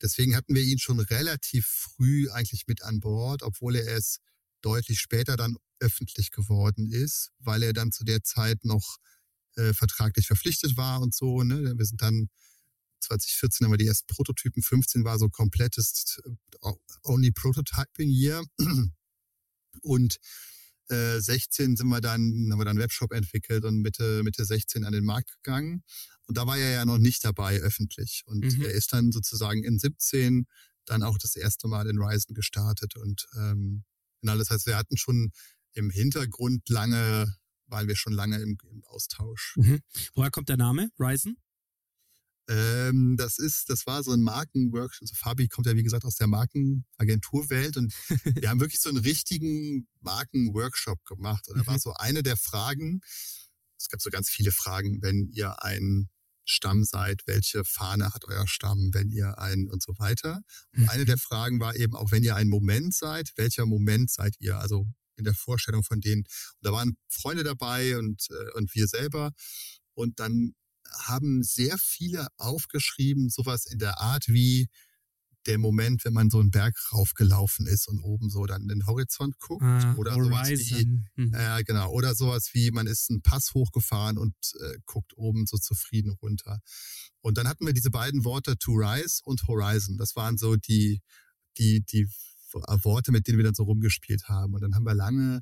[0.01, 4.19] deswegen hatten wir ihn schon relativ früh eigentlich mit an Bord, obwohl er es
[4.61, 8.97] deutlich später dann öffentlich geworden ist, weil er dann zu der Zeit noch
[9.55, 11.43] äh, vertraglich verpflichtet war und so.
[11.43, 11.73] Ne?
[11.77, 12.29] Wir sind dann
[13.01, 16.71] 2014 haben wir die ersten Prototypen, 15 war so komplettes äh,
[17.03, 18.43] Only Prototyping Year.
[19.81, 20.17] Und
[20.89, 24.83] äh, 16 sind wir dann, haben wir dann einen Webshop entwickelt und Mitte, Mitte 16
[24.85, 25.83] an den Markt gegangen.
[26.27, 28.23] Und da war er ja noch nicht dabei öffentlich.
[28.25, 28.61] Und Mhm.
[28.63, 30.45] er ist dann sozusagen in 17
[30.85, 32.95] dann auch das erste Mal in Ryzen gestartet.
[32.95, 33.83] Und ähm,
[34.21, 35.31] genau, das heißt, wir hatten schon
[35.73, 37.35] im Hintergrund lange,
[37.67, 39.55] waren wir schon lange im, im Austausch.
[39.57, 39.79] Mhm.
[40.13, 40.89] Woher kommt der Name?
[40.99, 41.37] Ryzen?
[42.47, 45.01] Ähm, das ist, das war so ein Markenworkshop.
[45.01, 47.93] Also Fabi kommt ja wie gesagt aus der Markenagenturwelt und
[48.45, 51.47] wir haben wirklich so einen richtigen Markenworkshop gemacht.
[51.49, 51.79] Und da war Mhm.
[51.79, 53.01] so eine der Fragen.
[53.79, 56.09] Es gab so ganz viele Fragen, wenn ihr ein
[56.47, 60.41] Stamm seid, welche Fahne hat euer Stamm, wenn ihr ein und so weiter.
[60.73, 60.89] Und Mhm.
[60.89, 64.59] eine der Fragen war eben auch, wenn ihr ein Moment seid, welcher Moment seid ihr?
[64.59, 64.85] Also
[65.17, 66.21] in der Vorstellung von denen.
[66.23, 69.31] Und da waren Freunde dabei und, äh, und wir selber.
[69.95, 70.53] Und dann
[70.97, 74.69] haben sehr viele aufgeschrieben, sowas in der Art wie
[75.45, 78.87] der Moment, wenn man so einen Berg raufgelaufen ist und oben so dann in den
[78.87, 79.63] Horizont guckt.
[79.63, 81.05] Ah, oder sowas wie, Horizon.
[81.33, 81.91] Ja, genau.
[81.91, 86.61] Oder sowas wie, man ist einen Pass hochgefahren und äh, guckt oben so zufrieden runter.
[87.21, 89.97] Und dann hatten wir diese beiden Worte to rise und horizon.
[89.97, 91.01] Das waren so die,
[91.57, 92.07] die, die
[92.51, 94.53] Worte, mit denen wir dann so rumgespielt haben.
[94.53, 95.41] Und dann haben wir lange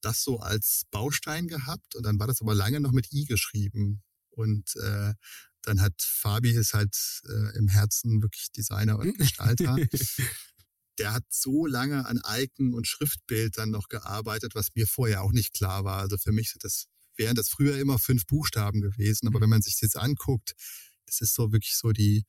[0.00, 4.02] das so als Baustein gehabt und dann war das aber lange noch mit I geschrieben.
[4.30, 5.14] Und äh,
[5.62, 6.96] dann hat Fabi ist halt
[7.28, 9.76] äh, im Herzen wirklich Designer und Gestalter.
[10.98, 15.32] Der hat so lange an Icon und Schriftbild dann noch gearbeitet, was mir vorher auch
[15.32, 15.98] nicht klar war.
[16.00, 19.26] Also für mich das, wären das früher immer fünf Buchstaben gewesen.
[19.26, 19.42] Aber Mhm.
[19.42, 20.52] wenn man sich das jetzt anguckt,
[21.06, 22.24] das ist so wirklich so die,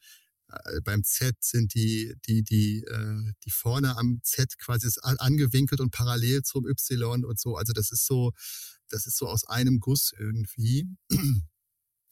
[0.48, 5.18] äh, beim Z sind die, die, die, äh, die vorne am Z quasi ist an-
[5.18, 7.58] angewinkelt und parallel zum Y und so.
[7.58, 8.32] Also das ist so,
[8.90, 10.86] das ist so aus einem Guss irgendwie.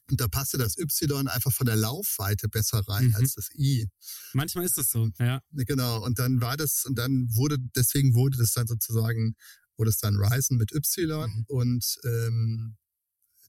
[0.10, 3.16] Und da passte das Y einfach von der Laufweite besser rein Mhm.
[3.16, 3.88] als das I.
[4.34, 5.42] Manchmal ist das so, ja.
[5.52, 6.04] Genau.
[6.04, 9.36] Und dann war das, und dann wurde, deswegen wurde das dann sozusagen,
[9.78, 11.46] wurde es dann Ryzen mit Y Mhm.
[11.48, 12.78] und ähm,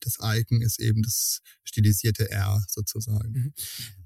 [0.03, 3.33] das Icon ist eben das stilisierte R sozusagen.
[3.33, 3.53] Mhm.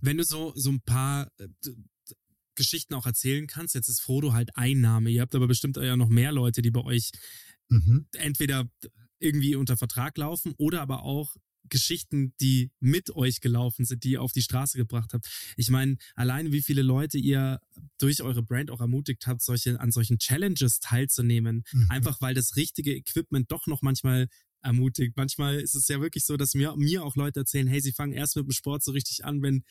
[0.01, 1.49] Wenn du so, so ein paar äh,
[2.57, 5.11] Geschichten auch erzählen kannst, jetzt ist Frodo halt ein Name.
[5.11, 7.11] Ihr habt aber bestimmt ja noch mehr Leute, die bei euch
[7.69, 8.07] Mhm.
[8.13, 8.69] entweder
[9.19, 11.35] irgendwie unter Vertrag laufen oder aber auch
[11.69, 15.27] Geschichten, die mit euch gelaufen sind, die ihr auf die Straße gebracht habt.
[15.57, 17.61] Ich meine, alleine wie viele Leute ihr
[17.99, 21.65] durch eure Brand auch ermutigt habt, solche, an solchen Challenges teilzunehmen.
[21.73, 21.91] Mhm.
[21.91, 24.29] Einfach weil das richtige Equipment doch noch manchmal
[24.63, 25.17] ermutigt.
[25.17, 28.13] Manchmal ist es ja wirklich so, dass mir, mir auch Leute erzählen, hey, sie fangen
[28.13, 29.65] erst mit dem Sport so richtig an, wenn,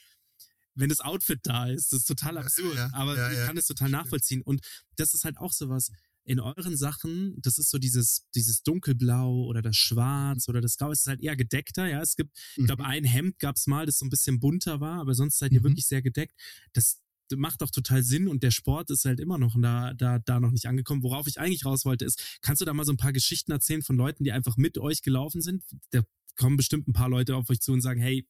[0.76, 1.92] wenn das Outfit da ist.
[1.92, 4.42] Das ist total absurd, Ja, aber ja, ich kann es total nachvollziehen.
[4.42, 4.62] Und
[4.96, 5.92] das ist halt auch sowas.
[6.26, 10.92] In euren Sachen, das ist so dieses, dieses dunkelblau oder das Schwarz oder das Grau,
[10.92, 12.02] es ist halt eher gedeckter, ja.
[12.02, 15.14] Es gibt, ich glaube, ein Hemd gab's mal, das so ein bisschen bunter war, aber
[15.16, 15.66] sonst seid ihr Mhm.
[15.66, 16.34] wirklich sehr gedeckt.
[16.74, 17.00] Das
[17.36, 20.52] macht auch total Sinn und der Sport ist halt immer noch da, da, da noch
[20.52, 21.04] nicht angekommen.
[21.04, 23.82] Worauf ich eigentlich raus wollte, ist, kannst du da mal so ein paar Geschichten erzählen
[23.82, 25.64] von Leuten, die einfach mit euch gelaufen sind?
[25.92, 26.04] Da
[26.36, 28.28] kommen bestimmt ein paar Leute auf euch zu und sagen, hey,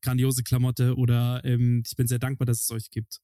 [0.00, 3.20] grandiose Klamotte oder ähm, ich bin sehr dankbar, dass es euch gibt.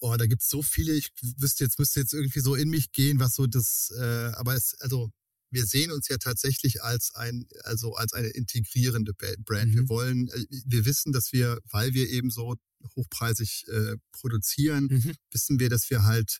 [0.00, 0.94] Oh, da gibt's so viele.
[0.94, 4.54] Ich wüsste jetzt, müsste jetzt irgendwie so in mich gehen, was so das, äh, aber
[4.54, 5.10] es, also
[5.52, 9.74] wir sehen uns ja tatsächlich als ein, also als eine integrierende Brand.
[9.74, 9.88] Wir Mhm.
[9.88, 12.56] wollen, äh, wir wissen, dass wir, weil wir eben so
[12.96, 15.14] hochpreisig äh, produzieren, Mhm.
[15.32, 16.38] wissen wir, dass wir halt,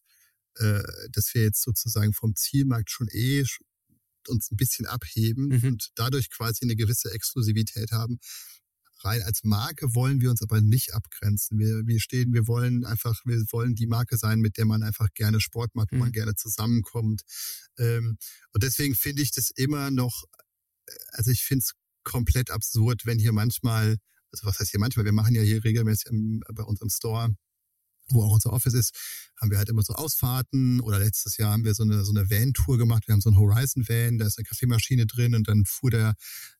[0.56, 3.44] äh, dass wir jetzt sozusagen vom Zielmarkt schon eh
[4.28, 5.64] uns ein bisschen abheben Mhm.
[5.68, 8.18] und dadurch quasi eine gewisse Exklusivität haben.
[9.04, 11.58] Rein als Marke wollen wir uns aber nicht abgrenzen.
[11.58, 15.08] Wir, wir stehen, wir wollen einfach, wir wollen die Marke sein, mit der man einfach
[15.14, 16.00] gerne Sport macht, wo Mhm.
[16.02, 17.22] man gerne zusammenkommt.
[17.78, 18.16] Ähm,
[18.52, 20.24] und deswegen finde ich das immer noch,
[21.12, 21.72] also ich finde es
[22.04, 23.96] komplett absurd, wenn hier manchmal,
[24.32, 27.34] also was heißt hier manchmal, wir machen ja hier regelmäßig im, bei unserem Store
[28.12, 28.94] wo auch unser Office ist,
[29.40, 32.30] haben wir halt immer so Ausfahrten oder letztes Jahr haben wir so eine, so eine
[32.30, 33.06] Van-Tour gemacht.
[33.06, 36.14] Wir haben so einen Horizon-Van, da ist eine Kaffeemaschine drin und dann fuhr der,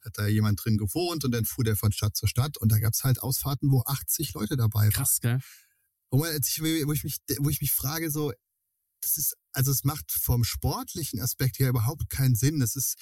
[0.05, 2.79] hat da jemand drin gewohnt und dann fuhr der von Stadt zu Stadt und da
[2.79, 4.93] gab's halt Ausfahrten, wo 80 Leute dabei waren.
[4.93, 5.41] Krass, gell?
[6.11, 8.33] Wo, ich, wo, ich mich, wo ich mich frage, so,
[9.01, 12.61] das ist, also es macht vom sportlichen Aspekt her überhaupt keinen Sinn.
[12.61, 12.97] Das ist,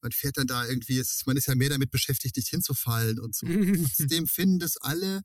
[0.00, 3.18] man fährt dann da irgendwie, es ist, man ist ja mehr damit beschäftigt, nicht hinzufallen
[3.18, 3.46] und so.
[3.96, 5.22] Trotzdem finden das alle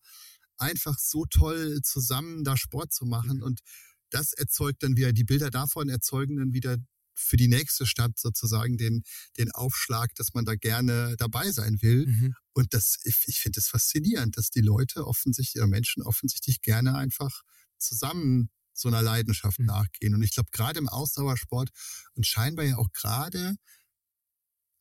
[0.58, 3.42] einfach so toll zusammen, da Sport zu machen.
[3.42, 3.62] Und
[4.10, 6.78] das erzeugt dann wieder, die Bilder davon erzeugen dann wieder
[7.14, 9.04] für die nächste Stadt sozusagen den,
[9.38, 12.06] den Aufschlag, dass man da gerne dabei sein will.
[12.06, 12.36] Mhm.
[12.54, 16.96] Und das, ich, ich finde es faszinierend, dass die Leute offensichtlich, oder Menschen offensichtlich gerne
[16.96, 17.42] einfach
[17.80, 19.66] zusammen so einer Leidenschaft Mhm.
[19.66, 20.14] nachgehen.
[20.14, 21.70] Und ich glaube, gerade im Ausdauersport
[22.14, 23.56] und scheinbar ja auch gerade,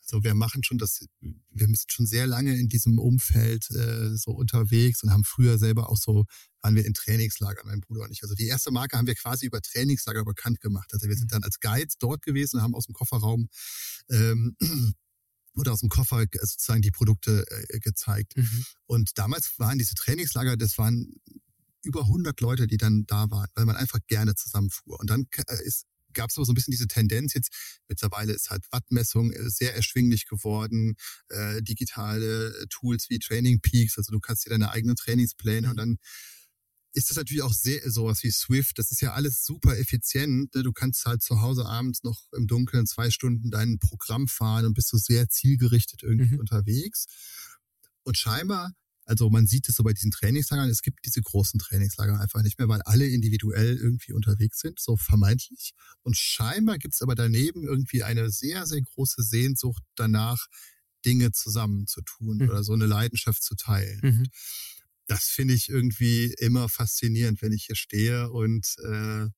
[0.06, 4.30] also wir machen schon das, wir sind schon sehr lange in diesem Umfeld äh, so
[4.30, 6.24] unterwegs und haben früher selber auch so,
[6.62, 8.22] waren wir in Trainingslagern, mein Bruder und ich.
[8.22, 10.90] Also die erste Marke haben wir quasi über Trainingslager bekannt gemacht.
[10.92, 13.48] Also wir sind dann als Guides dort gewesen und haben aus dem Kofferraum
[14.10, 14.56] ähm,
[15.54, 18.36] oder aus dem Koffer sozusagen die Produkte äh, gezeigt.
[18.36, 18.64] Mhm.
[18.86, 21.14] Und damals waren diese Trainingslager, das waren
[21.82, 25.00] über 100 Leute, die dann da waren, weil man einfach gerne zusammenfuhr.
[25.00, 25.86] Und dann äh, ist
[26.16, 27.52] gab es aber so ein bisschen diese Tendenz jetzt,
[27.88, 30.96] mittlerweile ist halt Wattmessung äh, sehr erschwinglich geworden,
[31.28, 35.98] äh, digitale Tools wie Training Peaks, also du kannst dir deine eigenen Trainingspläne und dann
[36.92, 38.78] ist das natürlich auch sehr sowas wie Swift.
[38.78, 40.54] Das ist ja alles super effizient.
[40.54, 40.62] Ne?
[40.62, 44.72] Du kannst halt zu Hause abends noch im Dunkeln zwei Stunden dein Programm fahren und
[44.72, 46.40] bist so sehr zielgerichtet irgendwie Mhm.
[46.40, 47.04] unterwegs.
[48.02, 48.72] Und scheinbar,
[49.06, 52.58] also man sieht es so bei diesen Trainingslagern, es gibt diese großen Trainingslager einfach nicht
[52.58, 55.72] mehr, weil alle individuell irgendwie unterwegs sind, so vermeintlich.
[56.02, 60.46] Und scheinbar gibt es aber daneben irgendwie eine sehr, sehr große Sehnsucht danach,
[61.04, 62.48] Dinge zusammen zu tun Mhm.
[62.50, 64.26] oder so eine Leidenschaft zu teilen Mhm.
[65.06, 69.28] das finde ich irgendwie immer faszinierend, wenn ich hier stehe und äh,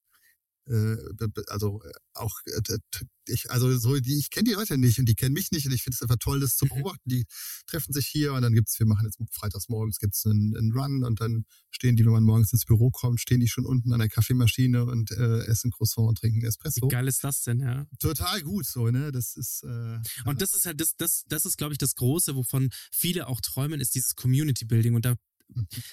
[1.49, 2.79] also äh, auch äh,
[3.27, 5.73] ich also so die ich kenne die Leute nicht und die kennen mich nicht und
[5.73, 6.69] ich finde es einfach toll das zu Mhm.
[6.71, 7.25] beobachten die
[7.67, 11.05] treffen sich hier und dann gibt's wir machen jetzt freitags morgens gibt's einen, einen Run
[11.05, 13.99] und dann stehen die wenn man morgens ins Büro kommt stehen die schon unten an
[13.99, 17.87] der Kaffeemaschine und äh, essen Croissant und trinken Espresso Wie geil ist das denn, ja?
[17.99, 21.57] total gut so ne das ist äh, Und das ist halt das, das, das ist,
[21.59, 24.95] glaube ich, das Große, wovon viele auch träumen, ist dieses Community Building.
[24.95, 25.17] Und da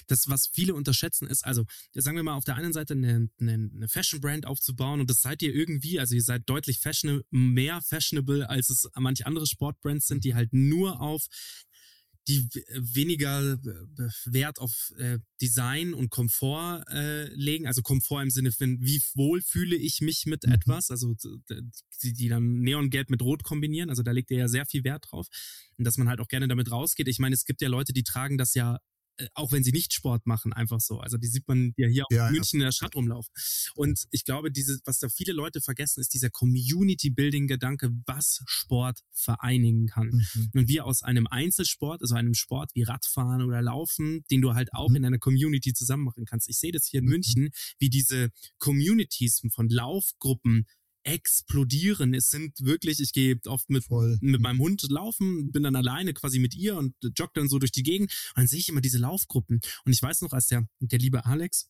[0.06, 1.64] das, was viele unterschätzen, ist, also
[1.94, 5.42] sagen wir mal, auf der einen Seite eine, eine, eine Fashion-Brand aufzubauen und das seid
[5.42, 10.24] ihr irgendwie, also ihr seid deutlich fashion, mehr fashionable, als es manche andere Sportbrands sind,
[10.24, 11.26] die halt nur auf
[12.28, 18.50] die weniger äh, Wert auf äh, Design und Komfort äh, legen, also Komfort im Sinne
[18.50, 20.52] von, wie wohl fühle ich mich mit Mhm.
[20.52, 21.14] etwas, also
[22.02, 25.06] die, die dann Neongelb mit Rot kombinieren, also da legt ihr ja sehr viel Wert
[25.08, 25.28] drauf
[25.76, 27.06] und dass man halt auch gerne damit rausgeht.
[27.08, 28.80] Ich meine, es gibt ja Leute, die tragen das ja
[29.34, 31.00] auch wenn sie nicht Sport machen, einfach so.
[31.00, 32.38] Also die sieht man ja hier auch Ja, in ja.
[32.38, 33.32] München in der Stadt rumlaufen.
[33.74, 39.86] Und ich glaube, diese, was da viele Leute vergessen, ist dieser Community-Building-Gedanke, was Sport vereinigen
[39.86, 40.08] kann.
[40.34, 40.50] mhm.
[40.54, 44.72] Und wir aus einem Einzelsport, also einem Sport wie Radfahren oder Laufen, den du halt
[44.74, 44.96] auch Mhm.
[44.96, 46.48] in einer Community zusammen machen kannst.
[46.48, 47.10] Ich sehe das hier in Mhm.
[47.10, 50.66] München, wie diese Communities von Laufgruppen
[51.06, 52.14] explodieren.
[52.14, 56.12] Es sind wirklich, ich gehe oft mit, voll mit meinem Hund laufen, bin dann alleine
[56.14, 58.80] quasi mit ihr und jogge dann so durch die Gegend und dann sehe ich immer
[58.80, 59.60] diese Laufgruppen.
[59.84, 61.68] Und ich weiß noch, als der, der liebe Alex,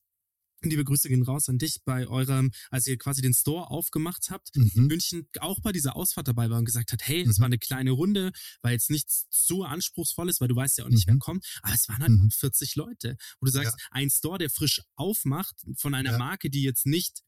[0.63, 4.57] liebe Grüße gehen raus an dich bei eurem, als ihr quasi den Store aufgemacht habt,
[4.57, 4.71] Mhm.
[4.75, 7.41] in München auch bei dieser Ausfahrt dabei war und gesagt hat, hey, es Mhm.
[7.43, 11.07] war eine kleine Runde, war jetzt nichts zu anspruchsvolles, weil du weißt ja auch nicht,
[11.07, 11.19] wer Mhm.
[11.21, 12.31] kommt, aber es waren halt Mhm.
[12.31, 16.19] 40 Leute, wo du sagst, ein Store, der frisch aufmacht von einer Ja.
[16.19, 17.21] Marke, die jetzt nicht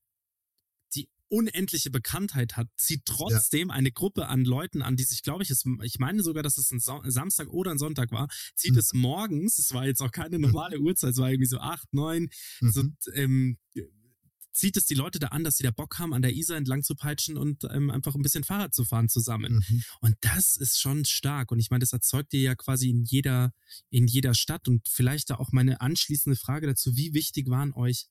[1.29, 5.65] unendliche Bekanntheit hat, zieht trotzdem eine Gruppe an Leuten an, die sich, glaube ich, es,
[5.83, 8.79] ich meine sogar, dass es ein Sa- Samstag oder ein Sonntag war, zieht Mhm.
[8.79, 12.29] es morgens, es war jetzt auch keine normale Uhrzeit, es war irgendwie so acht, neun,
[12.61, 12.97] so, Mhm.
[13.15, 13.59] ähm,
[14.53, 16.83] zieht es die Leute da an, dass sie da Bock haben, an der Isar entlang
[16.83, 19.63] zu peitschen und ähm, einfach ein bisschen Fahrrad zu fahren zusammen.
[19.69, 19.83] Mhm.
[20.01, 21.53] Und das ist schon stark.
[21.53, 23.53] Und ich meine, das erzeugt ihr ja quasi in jeder,
[23.91, 24.67] in jeder Stadt.
[24.67, 28.07] Und vielleicht da auch meine anschließende Frage dazu, wie wichtig waren euch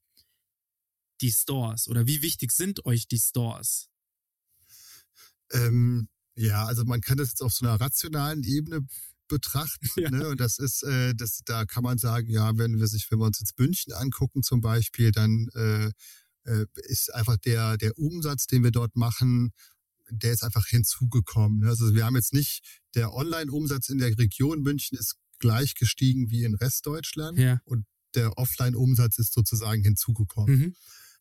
[1.22, 3.90] die Stores oder wie wichtig sind euch die Stores?
[5.52, 8.86] Ähm, ja, also man kann das jetzt auf so einer rationalen Ebene
[9.28, 9.88] betrachten.
[9.98, 10.10] Ja.
[10.12, 10.28] Ne?
[10.30, 13.26] Und das ist, äh, das, da kann man sagen, ja, wenn wir sich, wenn wir
[13.26, 15.92] uns jetzt München angucken zum Beispiel, dann äh,
[16.44, 19.52] äh, ist einfach der, der Umsatz, den wir dort machen,
[20.10, 21.60] der ist einfach hinzugekommen.
[21.60, 21.70] ne?
[21.70, 22.62] Also wir haben jetzt nicht,
[22.96, 27.60] der Online-Umsatz in der Region München ist gleich gestiegen wie in Restdeutschland Ja.
[27.66, 30.58] und der Offline-Umsatz ist sozusagen hinzugekommen.
[30.58, 30.76] Mhm.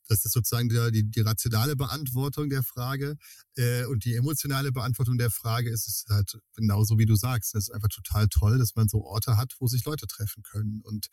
[0.07, 3.17] Das ist sozusagen die, die, die rationale Beantwortung der Frage.
[3.55, 7.55] Äh, und die emotionale Beantwortung der Frage ist es halt genauso wie du sagst.
[7.55, 10.81] Es ist einfach total toll, dass man so Orte hat, wo sich Leute treffen können
[10.83, 11.07] und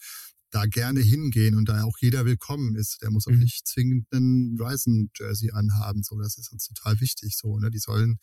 [0.51, 3.03] da gerne hingehen und da auch jeder willkommen ist.
[3.03, 3.41] Der muss auch Mhm.
[3.41, 6.05] nicht zwingend einen Ryzen-Jersey anhaben.
[6.05, 7.37] So, das ist uns total wichtig.
[7.37, 7.71] So, ne?
[7.71, 8.19] Die sollen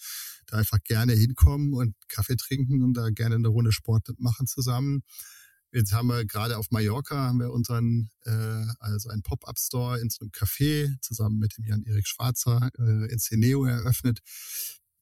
[0.47, 5.03] da einfach gerne hinkommen und Kaffee trinken und da gerne eine Runde Sport machen zusammen.
[5.73, 10.21] Jetzt haben wir gerade auf Mallorca haben wir unseren, äh, also einen Pop-Up-Store in so
[10.21, 14.19] einem Café zusammen mit dem Jan-Erik Schwarzer äh, in Ceneo eröffnet.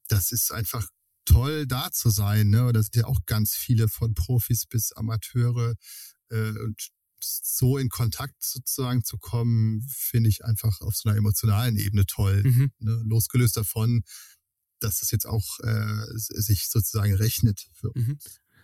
[0.10, 0.88] Das ist einfach
[1.26, 2.50] toll, da zu sein.
[2.50, 2.72] Ne?
[2.72, 5.76] Da sind ja auch ganz viele von Profis bis Amateure.
[6.30, 6.90] Äh, und
[7.22, 12.44] so in Kontakt sozusagen zu kommen, finde ich einfach auf so einer emotionalen Ebene toll.
[12.44, 12.72] Mhm.
[12.80, 13.02] Ne?
[13.06, 14.04] Losgelöst davon,
[14.80, 18.18] dass es jetzt auch äh, sich sozusagen rechnet für Mhm.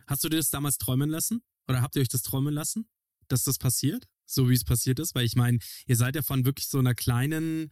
[0.08, 1.42] Hast du dir das damals träumen lassen?
[1.68, 2.88] Oder habt ihr euch das träumen lassen,
[3.28, 4.08] dass das passiert?
[4.26, 5.16] So wie es passiert ist?
[5.16, 7.70] Weil ich meine, ihr seid ja von wirklich so einer kleinen,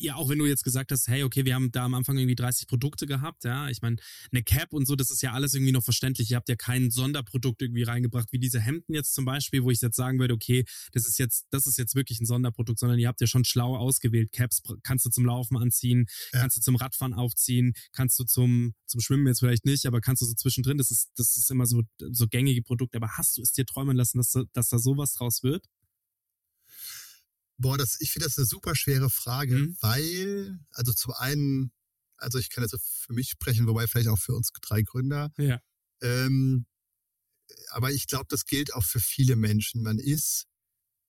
[0.00, 2.34] ja, auch wenn du jetzt gesagt hast, hey, okay, wir haben da am Anfang irgendwie
[2.36, 3.96] 30 Produkte gehabt, ja, ich meine,
[4.32, 6.30] eine Cap und so, das ist ja alles irgendwie noch verständlich.
[6.30, 9.80] Ihr habt ja kein Sonderprodukt irgendwie reingebracht, wie diese Hemden jetzt zum Beispiel, wo ich
[9.80, 13.08] jetzt sagen würde, okay, das ist jetzt, das ist jetzt wirklich ein Sonderprodukt, sondern ihr
[13.08, 14.30] habt ja schon schlau ausgewählt.
[14.32, 16.40] Caps kannst du zum Laufen anziehen, Ja.
[16.40, 20.22] kannst du zum Radfahren aufziehen, kannst du zum, zum Schwimmen jetzt vielleicht nicht, aber kannst
[20.22, 22.96] du so zwischendrin, das ist, das ist immer so, so gängige Produkte.
[22.98, 25.66] Aber hast du es dir träumen lassen, dass, da- dass da sowas draus wird?
[27.58, 29.76] Boah, das, ich finde das eine super schwere Frage, Mhm.
[29.80, 31.72] weil, also zum einen,
[32.16, 35.32] also ich kann jetzt für mich sprechen, wobei vielleicht auch für uns drei Gründer.
[35.36, 35.60] Ja.
[36.00, 36.66] Ähm,
[37.70, 39.82] aber ich glaube, das gilt auch für viele Menschen.
[39.82, 40.46] Man ist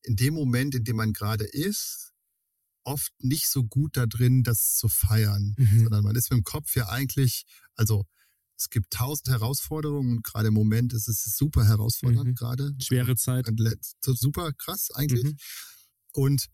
[0.03, 2.13] in dem Moment, in dem man gerade ist,
[2.83, 5.81] oft nicht so gut da drin, das zu feiern, Mhm.
[5.83, 7.43] sondern man ist mit dem Kopf ja eigentlich,
[7.75, 8.05] also
[8.57, 12.35] es gibt tausend Herausforderungen und gerade im Moment ist es super herausfordernd Mhm.
[12.35, 12.73] gerade.
[12.81, 13.47] Schwere Zeit.
[14.01, 15.23] Super krass eigentlich.
[15.25, 15.37] Mhm.
[16.19, 16.47] Und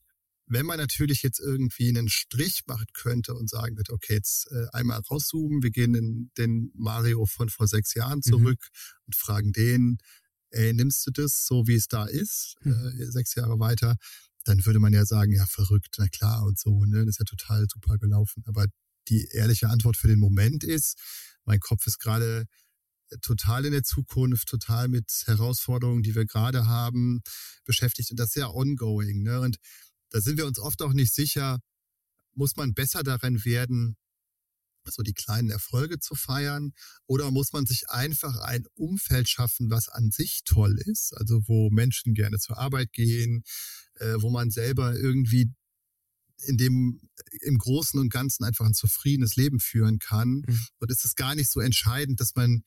[0.48, 4.68] wenn man natürlich jetzt irgendwie einen Strich machen könnte und sagen würde, okay, jetzt äh,
[4.74, 8.60] einmal rauszoomen, wir gehen in den Mario von vor sechs Jahren zurück
[9.08, 9.98] und fragen den,
[10.52, 13.96] ey, nimmst du das so, wie es da ist, äh, sechs Jahre weiter,
[14.44, 17.26] dann würde man ja sagen, ja, verrückt, na klar und so, ne, das ist ja
[17.26, 18.44] total super gelaufen.
[18.46, 18.68] Aber
[19.08, 21.00] die ehrliche Antwort für den Moment ist,
[21.46, 22.46] mein Kopf ist gerade
[23.22, 27.22] total in der Zukunft, total mit Herausforderungen, die wir gerade haben,
[27.66, 29.24] beschäftigt und das ist ja ongoing.
[29.24, 29.42] Ne?
[29.42, 29.58] Und
[30.10, 31.60] da sind wir uns oft auch nicht sicher,
[32.34, 33.98] muss man besser darin werden,
[34.88, 36.74] so die kleinen Erfolge zu feiern
[37.08, 41.70] oder muss man sich einfach ein Umfeld schaffen, was an sich toll ist, also wo
[41.72, 43.44] Menschen gerne zur Arbeit gehen,
[43.96, 45.52] äh, wo man selber irgendwie
[46.44, 47.02] in dem
[47.42, 50.44] im Großen und Ganzen einfach ein zufriedenes Leben führen kann.
[50.46, 50.60] Mhm.
[50.80, 52.64] Und es ist gar nicht so entscheidend, dass man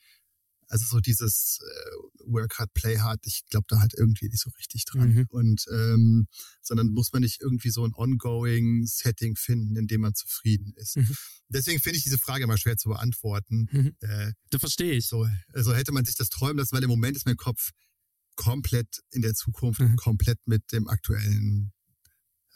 [0.68, 4.50] also so dieses äh, Work hard, play hard, ich glaube da halt irgendwie nicht so
[4.58, 5.14] richtig dran.
[5.14, 5.26] Mhm.
[5.30, 6.26] Und ähm,
[6.60, 10.96] sondern muss man nicht irgendwie so ein ongoing Setting finden, in dem man zufrieden ist.
[10.96, 11.14] Mhm.
[11.48, 13.66] Deswegen finde ich diese Frage immer schwer zu beantworten.
[13.72, 13.92] Mhm.
[14.00, 15.08] Äh, Das verstehe ich.
[15.08, 17.70] so, also hätte man sich das träumen lassen, weil im Moment ist mein Kopf
[18.36, 19.96] komplett in der Zukunft, Mhm.
[19.96, 21.72] komplett mit dem aktuellen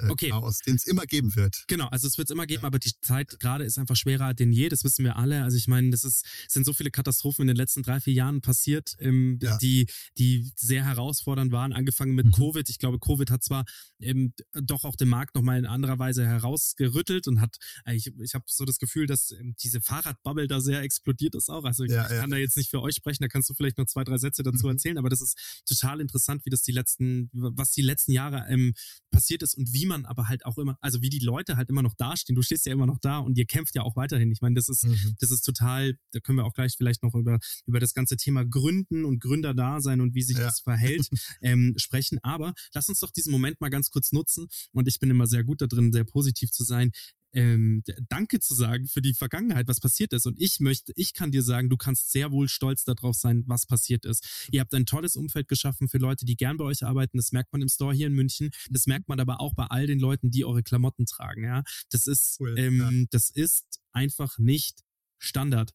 [0.02, 0.30] äh, Okay.
[0.30, 1.64] Chaos, den es immer geben wird.
[1.68, 4.52] Genau, also es wird es immer geben, aber die Zeit gerade ist einfach schwerer denn
[4.52, 5.42] je, das wissen wir alle.
[5.42, 8.12] Also ich meine, das ist, es sind so viele Katastrophen in den letzten drei, vier
[8.14, 9.56] Jahren passiert, ähm, Ja.
[9.58, 9.86] die,
[10.18, 12.32] die sehr herausfordernd waren, angefangen mit Mhm.
[12.32, 12.68] Covid.
[12.68, 13.64] Ich glaube, Covid hat zwar
[14.00, 18.34] ähm, doch auch den Markt nochmal in anderer Weise herausgerüttelt und hat, äh, ich, ich
[18.34, 21.64] habe so das Gefühl, dass ähm, diese Fahrradbubble da sehr explodiert ist auch.
[21.64, 22.20] Also ich Ja, ja.
[22.20, 24.42] kann da jetzt nicht für euch sprechen, da kannst du vielleicht noch zwei, drei Sätze
[24.42, 24.72] dazu Mhm.
[24.72, 28.74] erzählen, aber das ist total interessant, wie das die letzten, was die letzten Jahre ähm,
[29.10, 31.82] passiert ist und wie man aber halt auch immer, also wie die Leute halt immer
[31.82, 32.34] noch dastehen.
[32.36, 34.30] Du stehst ja immer noch da und ihr kämpft ja auch weiterhin.
[34.32, 35.16] Ich meine, das ist, Mhm.
[35.20, 38.44] das ist total, da können wir auch gleich vielleicht noch über, über das ganze Thema
[38.44, 40.44] Gründen und Gründerdasein und wie sich Ja.
[40.44, 41.08] das verhält
[41.42, 42.18] ähm, sprechen.
[42.22, 45.44] Aber lass uns doch diesen Moment mal ganz kurz nutzen und ich bin immer sehr
[45.44, 46.90] gut da drin, sehr positiv zu sein.
[47.34, 50.26] Ähm, Danke zu sagen für die Vergangenheit, was passiert ist.
[50.26, 53.64] Und ich möchte, ich kann dir sagen, du kannst sehr wohl stolz darauf sein, was
[53.66, 54.48] passiert ist.
[54.50, 57.16] Ihr habt ein tolles Umfeld geschaffen für Leute, die gern bei euch arbeiten.
[57.16, 58.50] Das merkt man im Store hier in München.
[58.70, 61.44] Das merkt man aber auch bei all den Leuten, die eure Klamotten tragen.
[61.44, 62.90] Ja, das ist, Cool, ähm, ja.
[63.10, 64.82] das ist einfach nicht
[65.18, 65.72] Standard.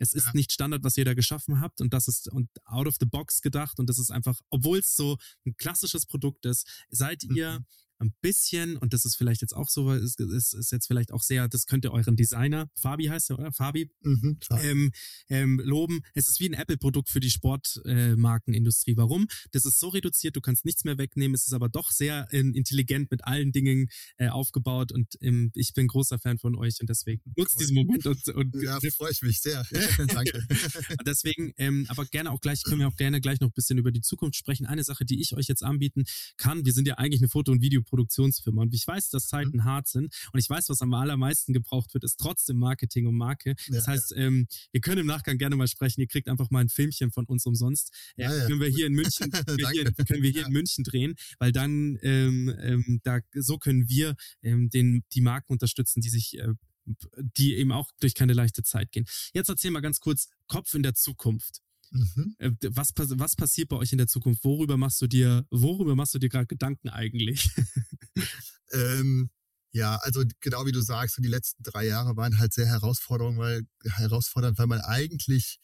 [0.00, 0.32] Es ist Ja.
[0.34, 3.40] nicht Standard, was ihr da geschaffen habt und das ist und out of the box
[3.40, 7.66] gedacht und das ist einfach, obwohl es so ein klassisches Produkt ist, seid ihr Mhm.
[7.98, 11.22] Ein bisschen und das ist vielleicht jetzt auch so, ist, ist, ist jetzt vielleicht auch
[11.22, 13.52] sehr, das könnt ihr euren Designer, Fabi heißt er, oder?
[13.52, 14.38] Fabi, Mhm.
[14.62, 14.92] ähm,
[15.28, 16.00] ähm, loben.
[16.14, 18.92] Es ist wie ein Apple-Produkt für die Sportmarkenindustrie.
[18.92, 18.96] Äh.
[18.96, 19.26] Warum?
[19.52, 21.34] Das ist so reduziert, du kannst nichts mehr wegnehmen.
[21.34, 25.72] Es ist aber doch sehr äh, intelligent mit allen Dingen äh, aufgebaut und ähm, ich
[25.74, 27.58] bin großer Fan von euch und deswegen nutzt Cool.
[27.60, 29.64] diesen Moment und, und ja, freue ich mich sehr.
[30.08, 30.46] Danke.
[31.06, 33.90] Deswegen, ähm, aber gerne auch gleich, können wir auch gerne gleich noch ein bisschen über
[33.92, 34.66] die Zukunft sprechen.
[34.66, 36.04] Eine Sache, die ich euch jetzt anbieten
[36.36, 39.88] kann, wir sind ja eigentlich eine Foto- und Videoproduktionsfirma und ich weiß, dass Zeiten hart
[39.88, 43.54] sind und ich weiß, was am allermeisten gebraucht wird, ist trotzdem Marketing und Marke.
[43.68, 46.00] Das Ja, heißt, ähm, wir können im Nachgang gerne mal sprechen.
[46.00, 47.92] Ihr kriegt einfach mal ein Filmchen von uns umsonst.
[48.16, 50.52] Äh, Ja, ja, können wir hier in München, können wir hier, können wir hier in
[50.52, 56.00] München drehen, weil dann ähm, ähm, da so können wir ähm, den die Marken unterstützen,
[56.00, 56.48] die sich äh,
[57.36, 59.04] die eben auch durch keine leichte Zeit gehen.
[59.34, 61.60] Jetzt erzähl mal ganz kurz Kopf in der Zukunft.
[61.90, 62.34] Mhm.
[62.38, 64.44] Äh, Was, was passiert bei euch in der Zukunft?
[64.44, 67.50] Worüber machst du dir, worüber machst du dir gerade Gedanken eigentlich?
[68.72, 69.30] Ähm,
[69.72, 73.38] ja, also genau wie du sagst, so die letzten drei Jahre waren halt sehr herausfordernd,
[73.38, 75.58] weil, herausfordernd, weil man eigentlich,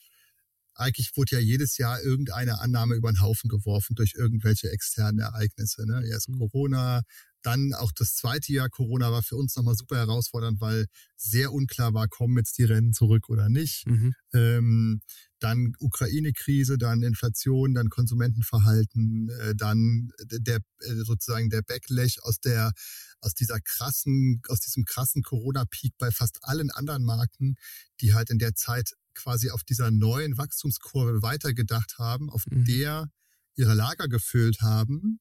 [0.74, 5.87] eigentlich wurde ja jedes Jahr irgendeine Annahme über den Haufen geworfen durch irgendwelche externen Ereignisse.
[5.87, 6.02] Ne?
[6.08, 6.38] Erst Mhm.
[6.38, 7.02] Corona,
[7.44, 11.92] dann auch das zweite Jahr Corona war für uns nochmal super herausfordernd, weil sehr unklar
[11.92, 13.87] war, kommen jetzt die Rennen zurück oder nicht.
[13.87, 14.14] Mhm.
[14.33, 15.00] Ähm,
[15.40, 22.72] dann Ukraine-Krise, dann Inflation, dann Konsumentenverhalten, äh, dann der äh, sozusagen der Backlash aus der
[23.20, 27.57] aus dieser krassen, aus diesem krassen Corona-Peak bei fast allen anderen Marken,
[28.00, 32.64] die halt in der Zeit quasi auf dieser neuen Wachstumskurve weitergedacht haben, auf Mhm.
[32.64, 33.11] der
[33.54, 35.20] ihre Lager gefüllt haben.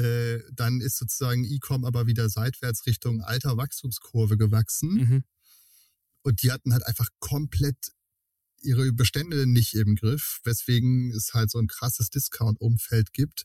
[0.00, 4.90] Äh, dann ist sozusagen E-Com aber wieder seitwärts Richtung alter Wachstumskurve gewachsen.
[4.94, 5.24] Mhm.
[6.22, 7.92] Und die hatten halt einfach komplett
[8.62, 13.44] ihre Bestände nicht im Griff, weswegen es halt so ein krasses Discount-Umfeld gibt.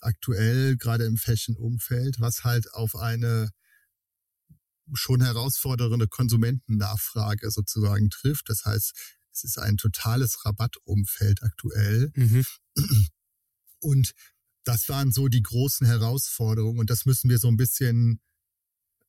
[0.00, 3.50] Aktuell, gerade im Fashion-Umfeld, was halt auf eine
[4.94, 8.48] schon herausfordernde Konsumentennachfrage sozusagen trifft.
[8.48, 8.92] Das heißt,
[9.32, 12.10] es ist ein totales Rabattumfeld aktuell.
[12.16, 12.44] Mhm.
[13.80, 14.12] Und
[14.70, 16.78] das waren so die großen Herausforderungen.
[16.78, 18.20] Und das müssen wir so ein bisschen,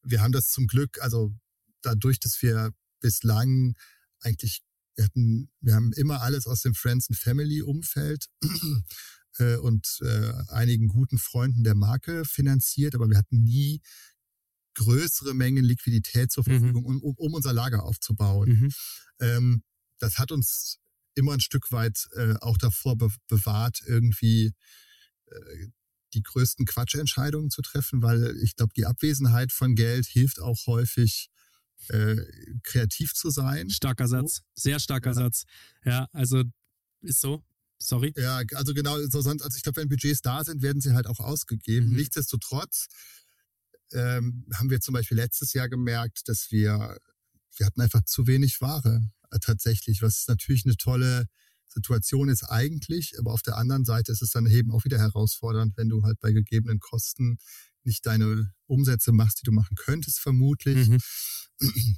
[0.02, 1.36] wir haben das zum Glück, also
[1.84, 3.76] dadurch, dass wir bislang
[4.22, 4.64] eigentlich,
[4.96, 8.26] wir hatten, wir haben immer alles aus dem Friends and Family Umfeld
[9.38, 13.82] äh, und äh, einigen guten Freunden der Marke finanziert, aber wir hatten nie
[14.74, 16.60] größere Mengen Liquidität zur Mhm.
[16.60, 18.50] Verfügung, um, um, um unser Lager aufzubauen.
[18.50, 18.70] Mhm.
[19.20, 19.64] Ähm,
[20.00, 20.80] das hat uns
[21.14, 24.54] immer ein Stück weit äh, auch davor be bewahrt, irgendwie
[26.14, 31.30] die größten Quatschentscheidungen zu treffen, weil ich glaube, die Abwesenheit von Geld hilft auch häufig,
[31.88, 32.18] äh,
[32.64, 33.70] kreativ zu sein.
[33.70, 35.16] Starker Satz, sehr starker Ja.
[35.16, 35.44] Satz.
[35.84, 36.44] Ja, also
[37.02, 37.44] ist so.
[37.80, 38.14] Sorry.
[38.16, 41.08] Ja, also genau, so sonst, also ich glaube, wenn Budgets da sind, werden sie halt
[41.08, 41.90] auch ausgegeben.
[41.90, 41.96] Mhm.
[41.96, 42.88] Nichtsdestotrotz
[43.92, 46.98] ähm, haben wir zum Beispiel letztes Jahr gemerkt, dass wir,
[47.58, 51.26] wir hatten einfach zu wenig Ware äh, tatsächlich, was natürlich eine tolle
[51.74, 55.78] Situation ist eigentlich, aber auf der anderen Seite ist es dann eben auch wieder herausfordernd,
[55.78, 57.38] wenn du halt bei gegebenen Kosten
[57.84, 60.88] nicht deine Umsätze machst, die du machen könntest, vermutlich.
[60.88, 61.00] Mhm.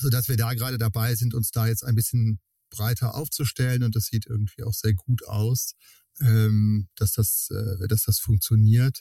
[0.00, 2.40] Sodass wir da gerade dabei sind, uns da jetzt ein bisschen
[2.70, 5.74] breiter aufzustellen und das sieht irgendwie auch sehr gut aus,
[6.20, 9.00] ähm, dass, das, äh, dass das funktioniert.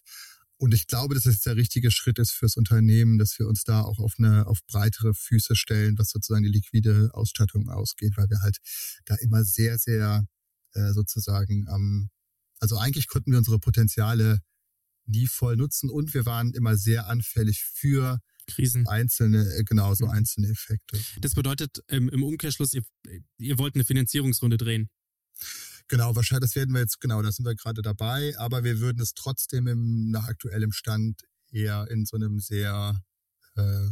[0.64, 3.82] Und ich glaube, dass es der richtige Schritt ist fürs Unternehmen, dass wir uns da
[3.82, 8.40] auch auf eine auf breitere Füße stellen, was sozusagen die liquide Ausstattung ausgeht, weil wir
[8.40, 8.60] halt
[9.04, 10.26] da immer sehr, sehr
[10.72, 12.10] äh, sozusagen am,
[12.62, 14.40] also eigentlich konnten wir unsere Potenziale
[15.06, 18.88] nie voll nutzen und wir waren immer sehr anfällig für Krisen.
[18.88, 20.12] einzelne, äh, genau, so Mhm.
[20.12, 20.98] einzelne Effekte.
[21.20, 22.84] Das bedeutet ähm, im Umkehrschluss, ihr,
[23.38, 24.90] ihr wollt eine Finanzierungsrunde drehen.
[25.88, 29.02] Genau, wahrscheinlich, das werden wir jetzt, genau, da sind wir gerade dabei, aber wir würden
[29.02, 31.22] es trotzdem im, nach aktuellem Stand
[31.52, 33.02] eher in so einem sehr,
[33.56, 33.90] äh,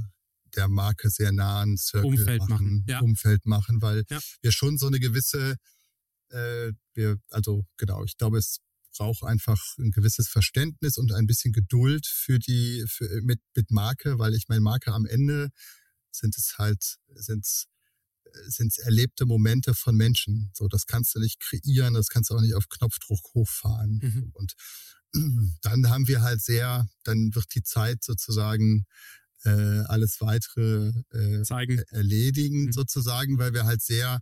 [0.55, 2.99] der Marke sehr nahen Circle Umfeld machen, machen, ja.
[3.01, 4.19] Umfeld machen, weil Ja.
[4.41, 5.57] wir schon so eine gewisse,
[6.29, 8.59] äh, wir, also genau, ich glaube, es
[8.97, 14.19] braucht einfach ein gewisses Verständnis und ein bisschen Geduld für die, für, mit, mit Marke,
[14.19, 15.49] weil ich meine, Marke am Ende
[16.11, 17.67] sind es halt, sind es
[18.47, 20.51] sind erlebte Momente von Menschen.
[20.53, 23.99] So, das kannst du nicht kreieren, das kannst du auch nicht auf Knopfdruck hochfahren.
[24.01, 24.31] Mhm.
[24.33, 24.53] Und
[25.61, 28.85] dann haben wir halt sehr, dann wird die Zeit sozusagen
[29.43, 31.79] äh, alles weitere äh, Zeigen.
[31.89, 32.71] erledigen Mhm.
[32.71, 34.19] sozusagen, weil wir halt sehr,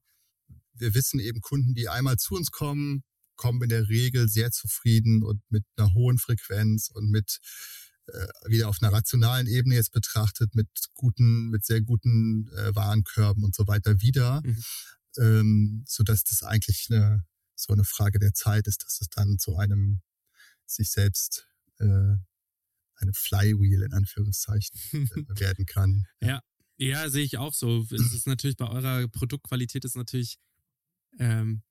[0.73, 3.03] wir wissen eben Kunden, die einmal zu uns kommen,
[3.35, 7.39] kommen in der Regel sehr zufrieden und mit einer hohen Frequenz und mit
[8.47, 13.55] wieder auf einer rationalen Ebene jetzt betrachtet, mit guten, mit sehr guten äh, Warenkörben und
[13.55, 14.63] so weiter wieder, Mhm.
[15.17, 19.37] ähm, so dass das eigentlich eine, so eine Frage der Zeit ist, dass es dann
[19.39, 20.01] zu einem
[20.65, 21.47] sich selbst
[21.79, 21.85] äh,
[22.95, 26.05] eine Flywheel in Anführungszeichen äh, werden kann.
[26.21, 26.41] Ja.
[26.81, 27.85] Ja, sehe ich auch so.
[27.91, 30.37] Es ist natürlich bei eurer Produktqualität ist natürlich
[31.17, 31.61] ähm,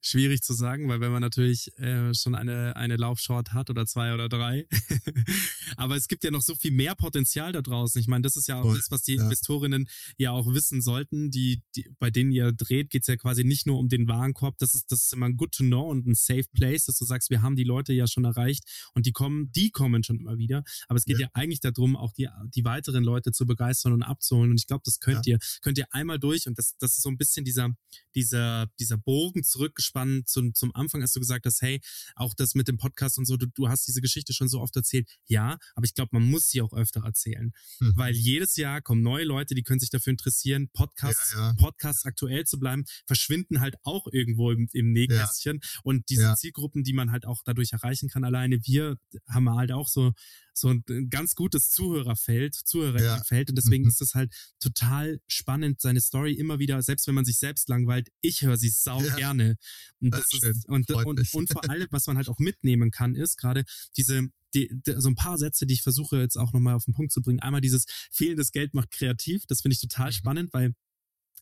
[0.00, 4.14] schwierig zu sagen, weil wenn man natürlich äh, schon eine, eine Laufshort hat oder zwei
[4.14, 4.66] oder drei,
[5.76, 8.00] aber es gibt ja noch so viel mehr Potenzial da draußen.
[8.00, 9.22] Ich meine, das ist ja auch Voll, das, was die ja.
[9.24, 13.66] Investorinnen ja auch wissen sollten, die, die bei denen ihr dreht, geht's ja quasi nicht
[13.66, 14.56] nur um den Warenkorb.
[14.58, 17.04] Das ist, das ist immer ein good to know und ein safe place, dass du
[17.04, 20.38] sagst, wir haben die Leute ja schon erreicht und die kommen, die kommen schon immer
[20.38, 20.62] wieder.
[20.88, 21.30] Aber es geht ja, Ja.
[21.34, 24.50] eigentlich darum, auch die, die weiteren Leute zu begeistern und abzuholen.
[24.50, 26.46] Und ich glaube, das könnt ihr, könnt ihr einmal durch.
[26.46, 27.70] Und das, das ist so ein bisschen dieser,
[28.14, 29.42] dieser, dieser Bogen
[29.88, 31.80] zurückgespannt zum, zum Anfang, als du gesagt hast, hey,
[32.14, 34.74] auch das mit dem Podcast und so, du, du hast diese Geschichte schon so oft
[34.76, 35.08] erzählt.
[35.26, 37.52] Ja, aber ich glaube, man muss sie auch öfter erzählen.
[37.80, 37.92] Mhm.
[37.96, 41.54] Weil jedes Jahr kommen neue Leute, die können sich dafür interessieren, Podcasts, Ja, ja.
[41.54, 45.60] Podcasts aktuell zu bleiben, verschwinden halt auch irgendwo im, im Nähkästchen.
[45.82, 46.36] Und diese Ja.
[46.36, 48.96] Zielgruppen, die man halt auch dadurch erreichen kann, alleine wir
[49.28, 50.12] haben halt auch so,
[50.60, 53.50] so ein ganz gutes Zuhörerfeld, Zuhörerfeld.
[53.50, 53.88] Und deswegen Mhm.
[53.90, 58.08] ist es halt total spannend, seine Story immer wieder, selbst wenn man sich selbst langweilt,
[58.20, 59.16] ich höre sie sau Ja.
[59.16, 59.56] gerne.
[60.00, 63.14] Und, Das das ist und, und, und vor allem, was man halt auch mitnehmen kann,
[63.14, 63.64] ist gerade
[63.96, 66.94] diese, die, die, so ein paar Sätze, die ich versuche jetzt auch nochmal auf den
[66.94, 67.40] Punkt zu bringen.
[67.40, 69.44] Einmal dieses fehlendes Geld macht kreativ.
[69.46, 70.12] Das finde ich total Mhm.
[70.12, 70.74] spannend, weil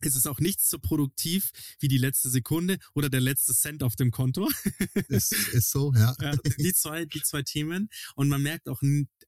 [0.00, 3.96] es ist auch nichts so produktiv wie die letzte Sekunde oder der letzte Cent auf
[3.96, 4.48] dem Konto.
[5.08, 6.14] Ist, ist so, ja.
[6.20, 7.88] Ja, die zwei, die zwei Themen.
[8.14, 8.80] Und man merkt auch,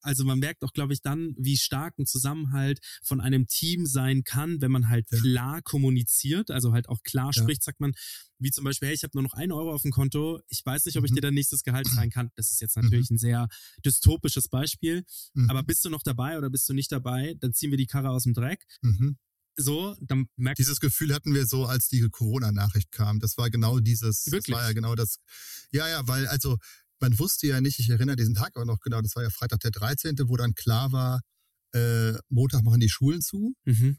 [0.02, 4.24] also man merkt auch, glaube ich, dann, wie stark ein Zusammenhalt von einem Team sein
[4.24, 5.18] kann, wenn man halt Ja.
[5.20, 7.42] klar kommuniziert, also halt auch klar Ja.
[7.42, 7.92] spricht, sagt man,
[8.38, 10.84] wie zum Beispiel, hey, ich habe nur noch einen Euro auf dem Konto, ich weiß
[10.86, 11.16] nicht, ob ich Mhm.
[11.16, 12.30] dir dein nächstes Gehalt zahlen kann.
[12.36, 13.48] Das ist jetzt natürlich ein sehr
[13.84, 15.04] dystopisches Beispiel,
[15.34, 15.50] Mhm.
[15.50, 18.10] aber bist du noch dabei oder bist du nicht dabei, dann ziehen wir die Karre
[18.10, 18.64] aus dem Dreck.
[19.61, 23.18] So, dann merkt Dieses Gefühl hatten wir so, als die Corona-Nachricht kam.
[23.18, 24.54] Das war genau dieses, Wirklich?
[24.54, 25.16] das war ja genau das.
[25.72, 26.59] Ja, ja, weil also
[27.00, 29.61] man wusste ja nicht, ich erinnere diesen Tag auch noch genau, das war ja Freitag
[29.61, 31.22] der 13., wo dann klar war,
[31.72, 33.54] äh, Montag machen die Schulen zu.
[33.64, 33.98] Mhm.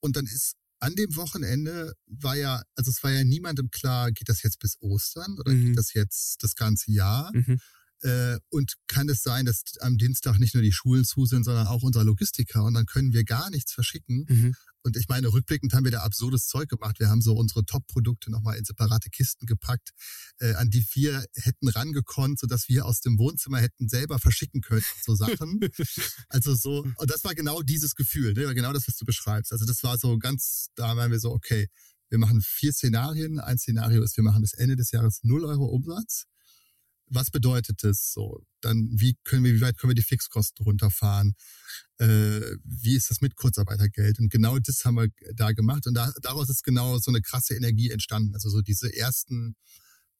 [0.00, 4.28] Und dann ist an dem Wochenende war ja, also es war ja niemandem klar, geht
[4.28, 5.66] das jetzt bis Ostern oder Mhm.
[5.68, 7.30] geht das jetzt das ganze Jahr?
[7.34, 7.60] Mhm.
[8.02, 11.66] Äh, und kann es sein, dass am Dienstag nicht nur die Schulen zu sind, sondern
[11.66, 14.24] auch unser Logistiker und dann können wir gar nichts verschicken.
[14.28, 14.54] Mhm.
[14.82, 16.98] Und ich meine, rückblickend haben wir da absurdes Zeug gemacht.
[17.00, 19.90] Wir haben so unsere Top-Produkte nochmal in separate Kisten gepackt,
[20.38, 24.84] äh, an die wir hätten rangekonnt, sodass wir aus dem Wohnzimmer hätten selber verschicken können,
[25.04, 25.60] so Sachen.
[26.28, 28.54] also so, und das war genau dieses Gefühl, ne?
[28.54, 29.52] genau das, was du beschreibst.
[29.52, 31.68] Also das war so ganz, da waren wir so, okay,
[32.08, 33.38] wir machen vier Szenarien.
[33.38, 36.24] Ein Szenario ist, wir machen bis Ende des Jahres 0 Euro Umsatz.
[37.12, 38.40] Was bedeutet das so?
[38.60, 41.34] Dann, wie können wir, wie weit können wir die Fixkosten runterfahren?
[41.98, 44.20] Äh, wie ist das mit Kurzarbeitergeld?
[44.20, 45.86] Und genau das haben wir da gemacht.
[45.86, 48.32] Und da, daraus ist genau so eine krasse Energie entstanden.
[48.34, 49.56] Also so diese ersten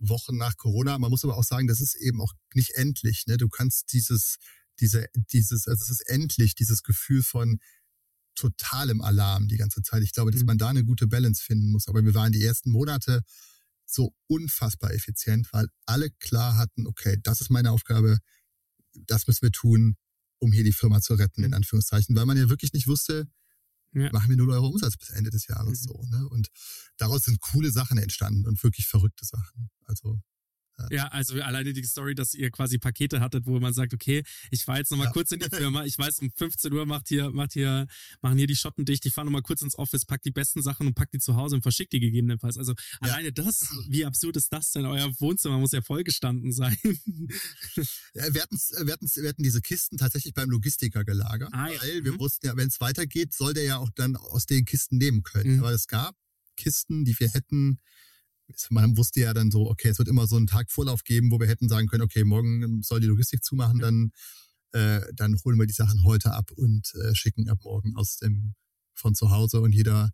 [0.01, 0.99] Wochen nach Corona.
[0.99, 3.25] Man muss aber auch sagen, das ist eben auch nicht endlich.
[3.27, 3.37] Ne?
[3.37, 4.37] Du kannst dieses,
[4.81, 7.61] diese, dieses, also es ist endlich dieses Gefühl von
[8.35, 10.03] totalem Alarm die ganze Zeit.
[10.03, 10.47] Ich glaube, dass Mhm.
[10.47, 11.87] man da eine gute Balance finden muss.
[11.87, 13.23] Aber wir waren die ersten Monate
[13.93, 18.19] so unfassbar effizient, weil alle klar hatten, okay, das ist meine Aufgabe,
[18.95, 19.97] das müssen wir tun,
[20.39, 21.55] um hier die Firma zu retten, in Mhm.
[21.55, 23.29] Anführungszeichen, weil man ja wirklich nicht wusste,
[23.93, 24.11] Ja.
[24.13, 25.89] machen wir 0 Euro Umsatz bis Ende des Jahres Mhm.
[25.89, 26.07] so.
[26.07, 26.29] Ne?
[26.29, 26.49] Und
[26.97, 29.71] daraus sind coole Sachen entstanden und wirklich verrückte Sachen.
[29.85, 30.21] Also
[30.91, 34.65] Ja, also alleine die Story, dass ihr quasi Pakete hattet, wo man sagt, okay, ich
[34.65, 35.13] fahre jetzt nochmal ja.
[35.13, 37.87] kurz in die Firma, ich weiß, um 15 Uhr macht hier, macht hier,
[38.23, 40.87] machen hier die Schotten dicht, ich fahre nochmal kurz ins Office, pack die besten Sachen
[40.87, 42.59] und pack die zu Hause und verschick die gegebenenfalls.
[42.59, 42.99] Also ja.
[43.01, 44.87] alleine das, wie absurd ist das denn?
[44.87, 46.77] Euer Wohnzimmer muss ja vollgestanden sein.
[48.15, 51.81] Ja, wir, hatten, wir, hatten, wir hatten diese Kisten tatsächlich beim Logistiker gelagert, ah, ja.
[51.81, 52.21] weil wir mhm.
[52.21, 55.57] wussten ja, wenn es weitergeht, soll der ja auch dann aus den Kisten nehmen können.
[55.57, 55.61] Mhm.
[55.61, 56.17] Aber es gab
[56.57, 57.79] Kisten, die wir hätten
[58.71, 61.41] man wusste ja dann so, okay, es wird immer so einen Tag Vorlauf geben, wo
[61.41, 64.13] wir hätten sagen können, okay, morgen soll die Logistik zumachen, dann,
[64.73, 68.55] äh, dann holen wir die Sachen heute ab und äh, schicken ab morgen aus dem
[68.95, 70.11] von zu Hause und jeder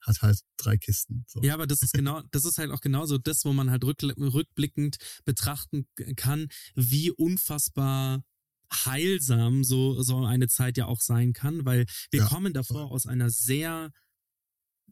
[0.00, 1.24] hat halt drei Kisten.
[1.26, 1.42] So.
[1.42, 4.02] Ja, aber das ist genau, das ist halt auch genauso das, wo man halt rück,
[4.02, 8.22] rückblickend betrachten kann, wie unfassbar
[8.72, 12.26] heilsam so, so eine Zeit ja auch sein kann, weil wir ja.
[12.26, 13.92] kommen davor aus einer sehr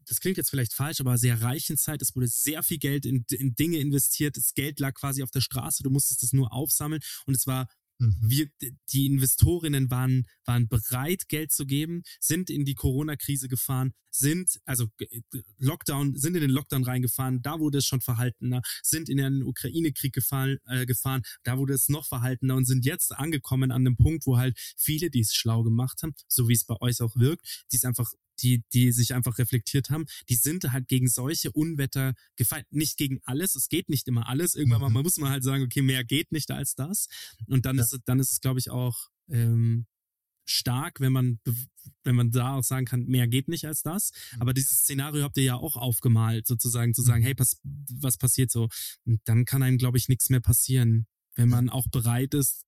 [0.07, 2.03] das klingt jetzt vielleicht falsch, aber sehr reichen Zeit.
[2.03, 4.37] Es wurde sehr viel Geld in, in Dinge investiert.
[4.37, 5.83] Das Geld lag quasi auf der Straße.
[5.83, 7.03] Du musstest es nur aufsammeln.
[7.27, 8.17] Und es war mhm.
[8.21, 8.49] wir,
[8.93, 14.89] die Investorinnen waren, waren bereit, Geld zu geben, sind in die Corona-Krise gefahren, sind, also
[15.59, 20.13] Lockdown, sind in den Lockdown reingefahren, da wurde es schon verhaltener, sind in den Ukraine-Krieg
[20.13, 24.27] gefahren, äh, gefahren, da wurde es noch verhaltener und sind jetzt angekommen an dem Punkt,
[24.27, 27.67] wo halt viele, die es schlau gemacht haben, so wie es bei euch auch wirkt,
[27.73, 28.13] die es einfach
[28.43, 32.67] die, die sich einfach reflektiert haben, die sind halt gegen solche Unwetter gefeit.
[32.71, 34.55] Nicht gegen alles, es geht nicht immer alles.
[34.55, 34.93] Irgendwann mhm.
[34.93, 37.09] mal muss man halt sagen, okay, mehr geht nicht als das.
[37.47, 37.85] Und dann ja.
[37.85, 39.87] ist, dann ist es, glaube ich, auch ähm,
[40.45, 41.41] stark, wenn man,
[42.05, 44.13] wenn man da auch sagen kann, mehr geht nicht als das.
[44.35, 44.43] Mhm.
[44.43, 47.27] Aber dieses Szenario habt ihr ja auch aufgemalt, sozusagen, zu sagen, mhm.
[47.27, 48.69] hey, pass, was passiert so?
[49.05, 52.65] Und dann kann einem, glaube ich, nichts mehr passieren, wenn man auch bereit ist,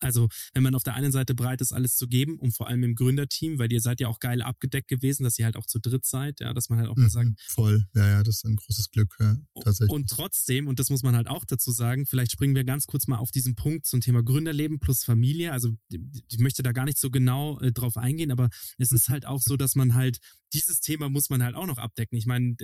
[0.00, 2.82] also, wenn man auf der einen Seite bereit ist, alles zu geben, und vor allem
[2.84, 5.78] im Gründerteam, weil ihr seid ja auch geil abgedeckt gewesen, dass ihr halt auch zu
[5.80, 7.28] dritt seid, ja, dass man halt auch mal mhm, sagt.
[7.48, 9.90] Voll, ja, ja, das ist ein großes Glück, ja, tatsächlich.
[9.90, 13.06] Und trotzdem, und das muss man halt auch dazu sagen, vielleicht springen wir ganz kurz
[13.06, 15.52] mal auf diesen Punkt zum Thema Gründerleben plus Familie.
[15.52, 19.26] Also, ich möchte da gar nicht so genau äh, drauf eingehen, aber es ist halt
[19.26, 20.18] auch so, dass man halt,
[20.52, 22.16] dieses Thema muss man halt auch noch abdecken.
[22.16, 22.56] Ich meine,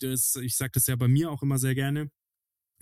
[0.00, 2.10] das, ich sage das ja bei mir auch immer sehr gerne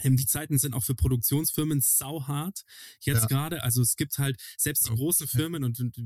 [0.02, 2.62] die Zeiten sind auch für Produktionsfirmen sauhart
[3.00, 3.26] jetzt ja.
[3.26, 3.62] gerade.
[3.62, 5.96] Also es gibt halt selbst die großen Firmen und, und,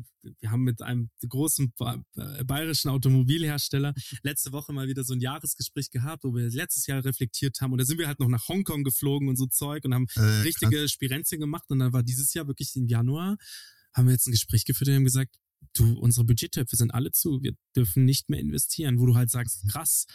[0.41, 1.72] wir haben mit einem großen
[2.45, 7.61] bayerischen Automobilhersteller letzte Woche mal wieder so ein Jahresgespräch gehabt, wo wir letztes Jahr reflektiert
[7.61, 10.07] haben und da sind wir halt noch nach Hongkong geflogen und so Zeug und haben
[10.16, 13.38] äh, richtige Spirenzien gemacht und dann war dieses Jahr wirklich im Januar
[13.93, 15.36] haben wir jetzt ein Gespräch geführt und haben gesagt,
[15.74, 19.64] du, unsere Budgettöpfe sind alle zu, wir dürfen nicht mehr investieren, wo du halt sagst,
[19.64, 19.68] mhm.
[19.68, 20.07] krass,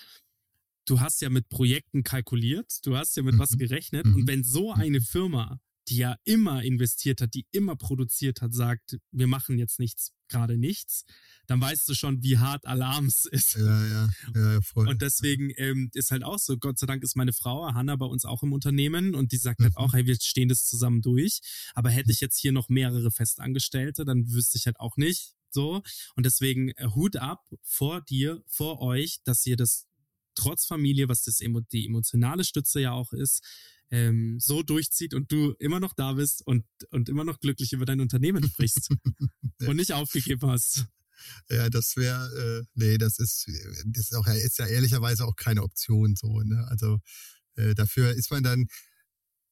[0.86, 3.40] du hast ja mit Projekten kalkuliert, du hast ja mit mhm.
[3.40, 4.06] was gerechnet.
[4.06, 4.16] Mhm.
[4.16, 8.98] Und wenn so eine Firma, die ja immer investiert hat, die immer produziert hat, sagt,
[9.12, 11.06] wir machen jetzt nichts, gerade nichts,
[11.46, 13.56] dann weißt du schon, wie hart Alarms ist.
[13.56, 14.88] Ja, ja, ja, voll.
[14.88, 18.08] Und deswegen ähm, ist halt auch so, Gott sei Dank ist meine Frau, Hanna, bei
[18.08, 19.78] uns auch im Unternehmen und die sagt halt mhm.
[19.78, 21.42] halt auch, hey, wir stehen das zusammen durch.
[21.76, 25.82] Aber hätte ich jetzt hier noch mehrere Festangestellte, dann wüsste ich halt auch nicht, so.
[26.16, 29.88] Und deswegen äh, Hut ab vor dir, vor euch, dass ihr das
[30.36, 33.44] trotz Familie, was das die emotionale Stütze ja auch ist,
[33.92, 37.86] ähm, so durchzieht und du immer noch da bist und, und immer noch glücklich über
[37.86, 38.90] dein Unternehmen sprichst
[39.68, 40.86] und nicht aufgegeben hast.
[41.50, 43.48] Ja, das wäre, äh, nee, das ist,
[43.86, 46.42] das ist auch ist ja ehrlicherweise auch keine Option so.
[46.42, 46.66] Ne?
[46.70, 47.00] Also
[47.56, 48.68] äh, dafür ist man dann,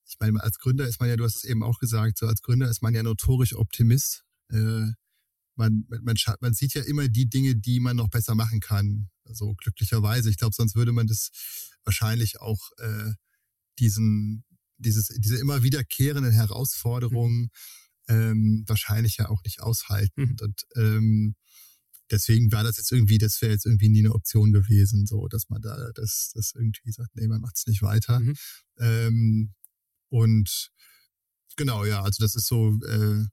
[0.05, 2.41] ich meine, als Gründer ist man ja, du hast es eben auch gesagt, so als
[2.41, 4.23] Gründer ist man ja notorisch Optimist.
[4.49, 4.91] Äh,
[5.56, 9.10] man, man, man sieht ja immer die Dinge, die man noch besser machen kann.
[9.26, 10.30] Also glücklicherweise.
[10.30, 11.32] Ich glaube, sonst würde man das
[11.86, 13.12] wahrscheinlich auch äh,
[13.80, 14.45] diesen,
[14.78, 17.49] dieses, diese immer wiederkehrenden Herausforderungen
[18.08, 20.22] ähm, wahrscheinlich ja auch nicht aushalten.
[20.22, 20.38] Mhm.
[20.41, 21.36] Und ähm,
[22.12, 25.49] deswegen war das jetzt irgendwie, das wäre jetzt irgendwie nie eine Option gewesen, so dass
[25.49, 28.20] man da das, das irgendwie sagt, nee, man macht es nicht weiter.
[28.20, 28.36] Mhm.
[28.80, 29.54] Ähm,
[30.10, 30.72] und
[31.56, 33.26] genau, ja, also das ist so äh,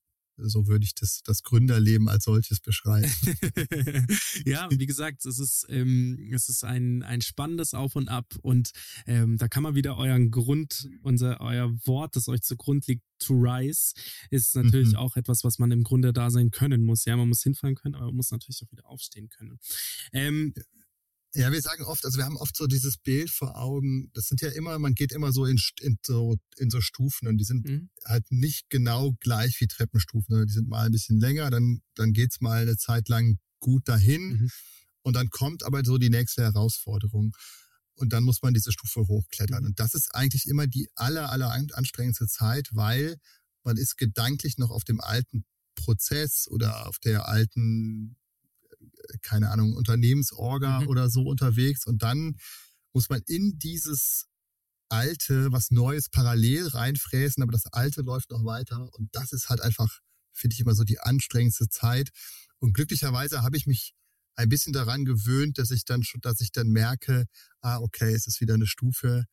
[0.43, 3.11] so würde ich das, das Gründerleben als solches beschreiben.
[4.47, 8.71] ja, wie gesagt, es ist, ähm, es ist ein, ein spannendes Auf und Ab und
[9.07, 13.35] ähm, da kann man wieder euren Grund, unser, euer Wort, das euch zugrund liegt, to
[13.35, 13.95] rise,
[14.31, 14.97] ist natürlich mhm.
[14.97, 17.05] auch etwas, was man im Grunde da sein können muss.
[17.05, 19.59] Ja, man muss hinfallen können, aber man muss natürlich auch wieder aufstehen können.
[20.13, 20.55] Ähm,
[21.35, 24.41] ja, wir sagen oft, also wir haben oft so dieses Bild vor Augen, das sind
[24.41, 27.69] ja immer, man geht immer so in, in, so, in so Stufen und die sind
[27.69, 27.91] mhm.
[28.05, 30.37] halt nicht genau gleich wie Treppenstufen.
[30.37, 30.47] Ne?
[30.47, 34.29] Die sind mal ein bisschen länger, dann, dann geht's mal eine Zeit lang gut dahin
[34.29, 34.51] mhm.
[35.03, 37.37] und dann kommt aber so die nächste Herausforderung.
[37.95, 39.61] Und dann muss man diese Stufe hochklettern.
[39.61, 39.67] Mhm.
[39.69, 43.19] Und das ist eigentlich immer die aller, aller anstrengendste Zeit, weil
[43.63, 48.17] man ist gedanklich noch auf dem alten Prozess oder auf der alten
[49.23, 50.89] keine Ahnung, Unternehmensorga mhm.
[50.89, 52.37] oder so unterwegs und dann
[52.93, 54.27] muss man in dieses
[54.91, 58.93] Alte, was Neues parallel reinfräsen, aber das Alte läuft noch weiter.
[58.95, 60.01] Und das ist halt einfach,
[60.33, 62.11] finde ich immer so die anstrengendste Zeit.
[62.59, 63.95] Und glücklicherweise habe ich mich
[64.35, 67.27] ein bisschen daran gewöhnt, dass ich dann schon, dass ich dann merke,
[67.61, 69.27] ah, okay, es ist wieder eine Stufe.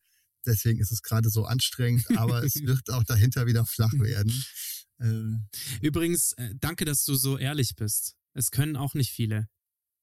[0.46, 4.32] Deswegen ist es gerade so anstrengend, aber es wird auch dahinter wieder flach werden.
[5.00, 8.17] Äh, Übrigens, äh, danke, dass du so ehrlich bist.
[8.34, 9.48] Es können auch nicht viele.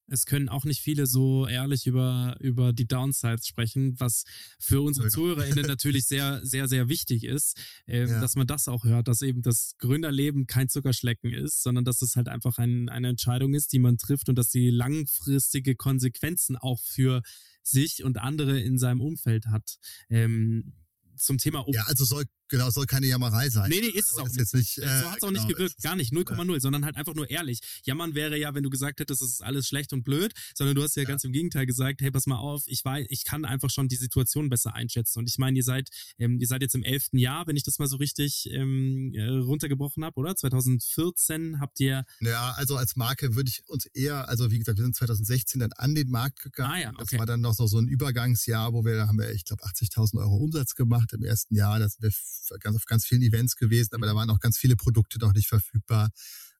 [0.07, 4.23] Es können auch nicht viele so ehrlich über, über die Downsides sprechen, was
[4.59, 7.57] für unsere ZuhörerInnen natürlich sehr, sehr, sehr wichtig ist,
[7.87, 8.21] äh, ja.
[8.21, 12.15] dass man das auch hört, dass eben das Gründerleben kein Zuckerschlecken ist, sondern dass es
[12.15, 16.81] halt einfach ein, eine Entscheidung ist, die man trifft und dass sie langfristige Konsequenzen auch
[16.81, 17.21] für
[17.63, 19.77] sich und andere in seinem Umfeld hat.
[20.09, 20.73] Ähm,
[21.17, 21.65] zum Thema.
[21.69, 23.69] Ja, also soll Genau, soll keine Jammerei sein.
[23.69, 24.53] Nee, nee, ist es auch nicht.
[24.53, 26.59] nicht äh, so hat es auch genau, nicht gewirkt, gar nicht, 0,0, ja.
[26.59, 27.59] sondern halt einfach nur ehrlich.
[27.83, 30.83] Jammern wäre ja, wenn du gesagt hättest, es ist alles schlecht und blöd, sondern du
[30.83, 33.45] hast ja, ja, ganz im Gegenteil gesagt, hey, pass mal auf, ich weiß, ich kann
[33.45, 35.19] einfach schon die Situation besser einschätzen.
[35.19, 35.89] Und ich meine, ihr seid,
[36.19, 39.25] ähm, ihr seid jetzt im elften Jahr, wenn ich das mal so richtig ähm, äh,
[39.25, 40.35] runtergebrochen habe, oder?
[40.35, 42.05] 2014 habt ihr.
[42.21, 45.71] Ja, also als Marke würde ich uns eher, also wie gesagt, wir sind 2016 dann
[45.73, 46.71] an den Markt gegangen.
[46.71, 46.97] Ah, ja, okay.
[46.99, 49.63] Das war dann noch so, so ein Übergangsjahr, wo wir, da haben wir, ich glaube,
[49.63, 51.79] 80.000 Euro Umsatz gemacht im ersten Jahr.
[51.79, 52.11] Das wir
[52.59, 54.17] ganz auf ganz viel vielen Events gewesen, aber da mhm.
[54.17, 56.09] waren auch ganz viele Produkte noch nicht verfügbar.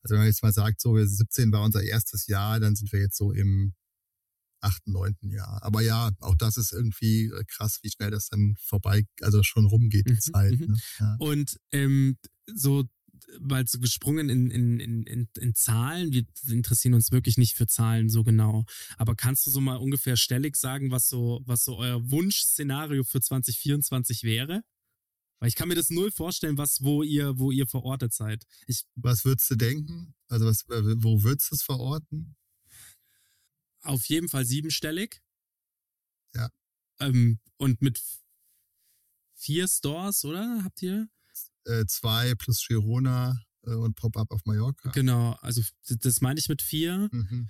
[0.01, 2.99] Also wenn man jetzt mal sagt, so 17 war unser erstes Jahr, dann sind wir
[2.99, 3.73] jetzt so im
[4.61, 5.61] achten, neunten Jahr.
[5.63, 9.65] Aber ja, auch das ist irgendwie äh, krass, wie schnell das dann vorbei, also schon
[9.65, 10.59] rumgeht, die mhm, Zeit.
[10.59, 10.67] Mhm.
[10.67, 10.77] Ne?
[10.99, 11.15] Ja.
[11.19, 12.17] Und ähm,
[12.53, 12.85] so
[13.39, 18.09] weil so gesprungen in, in, in, in Zahlen, wir interessieren uns wirklich nicht für Zahlen
[18.09, 18.65] so genau.
[18.97, 23.21] Aber kannst du so mal ungefähr stellig sagen, was so, was so euer Wunschszenario für
[23.21, 24.63] 2024 wäre?
[25.45, 28.47] Weil ich kann mir das null vorstellen, was, wo ihr, wo ihr verortet seid.
[28.65, 30.15] Ich, was würdest du denken?
[30.27, 32.35] Also was, äh, wo würdest du es verorten?
[33.83, 35.21] Auf jeden Fall siebenstellig.
[36.33, 36.49] Ja.
[36.99, 38.01] Ähm, und mit
[39.35, 40.63] vier Stores, oder?
[40.63, 41.09] Habt ihr?
[41.65, 43.39] Äh, zwei plus Girona.
[43.65, 44.91] Äh, und Pop-up auf Mallorca.
[44.91, 47.09] Genau, also das meine ich mit vier.
[47.11, 47.49] Mhm.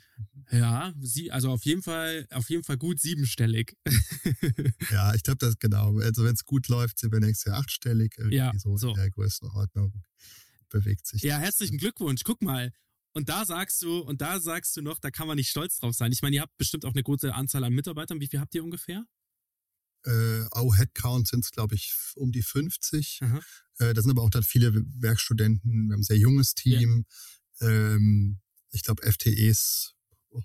[0.51, 3.75] Ja, sie, also auf jeden Fall, auf jeden Fall gut siebenstellig.
[4.91, 5.97] ja, ich glaube, das genau.
[5.99, 8.15] Also wenn es gut läuft, sind wir nächstes Jahr achtstellig.
[8.17, 10.03] Irgendwie ja, so, so in der Größenordnung
[10.69, 11.21] bewegt sich.
[11.21, 12.23] Ja, herzlichen Glückwunsch.
[12.23, 12.71] Guck mal.
[13.13, 15.95] Und da sagst du, und da sagst du noch, da kann man nicht stolz drauf
[15.95, 16.11] sein.
[16.11, 18.19] Ich meine, ihr habt bestimmt auch eine gute Anzahl an Mitarbeitern.
[18.19, 19.05] Wie viel habt ihr ungefähr?
[20.05, 23.21] Äh, auch Headcount sind es, glaube ich, um die 50.
[23.79, 25.87] Äh, da sind aber auch dann viele Werkstudenten.
[25.87, 27.05] Wir haben ein sehr junges Team.
[27.59, 27.67] Ja.
[27.69, 28.39] Ähm,
[28.71, 29.95] ich glaube, FTEs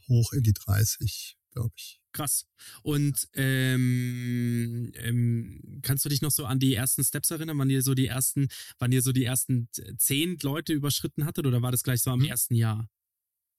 [0.08, 2.00] hoch in die 30, glaube ich.
[2.12, 2.46] Krass.
[2.82, 7.82] Und ähm, ähm, kannst du dich noch so an die ersten Steps erinnern, wann ihr
[7.82, 8.48] so die ersten,
[8.78, 12.20] wann ihr so die ersten zehn Leute überschritten hattet oder war das gleich so am
[12.20, 12.28] hm.
[12.28, 12.88] ersten Jahr?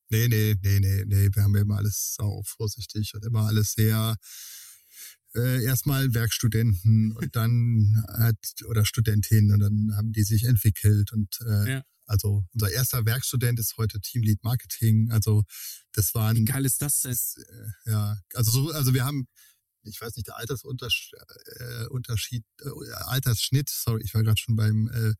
[0.10, 1.30] Nee, nee, nee, nee, nee.
[1.32, 4.18] Wir haben immer alles sau vorsichtig und immer alles sehr
[5.36, 11.40] äh, erstmal Werkstudenten und dann hat oder Studentin und dann haben die sich entwickelt und
[11.46, 11.84] äh, ja.
[12.06, 15.12] also unser erster Werkstudent ist heute Teamlead Marketing.
[15.12, 15.44] Also
[15.94, 17.12] das war ein Wie geil ist das denn?
[17.12, 19.28] Äh, ja, also so, also wir haben
[19.84, 21.18] ich weiß nicht, der Altersunterschied,
[21.58, 22.70] äh, Unterschied, äh,
[23.06, 25.16] Altersschnitt, sorry, ich war gerade schon beim äh,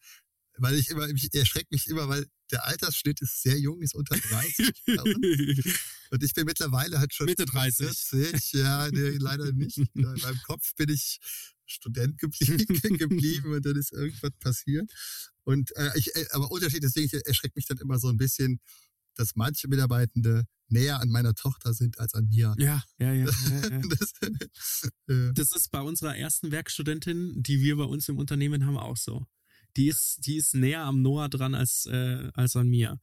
[0.58, 4.16] weil ich immer, ich erschreckt mich immer, weil der Altersschnitt ist sehr jung, ist unter
[4.16, 4.74] 30.
[6.12, 7.88] und ich bin mittlerweile halt schon Mitte 30.
[7.90, 9.78] 40, ja, nee, leider nicht.
[9.78, 11.20] In meinem Kopf bin ich
[11.66, 12.66] Student geblieben,
[12.98, 14.92] geblieben und dann ist irgendwas passiert.
[15.44, 18.60] Und äh, ich, äh, aber Unterschied, deswegen erschreckt mich dann immer so ein bisschen,
[19.16, 22.56] dass manche Mitarbeitende näher an meiner Tochter sind als an mir.
[22.58, 23.26] Ja, ja, ja.
[23.50, 23.82] ja, ja.
[23.90, 24.14] das,
[25.08, 28.98] äh, das ist bei unserer ersten Werkstudentin, die wir bei uns im Unternehmen haben, auch
[28.98, 29.26] so
[29.78, 33.00] die ist, die ist näher am Noah dran als, äh, als an mir.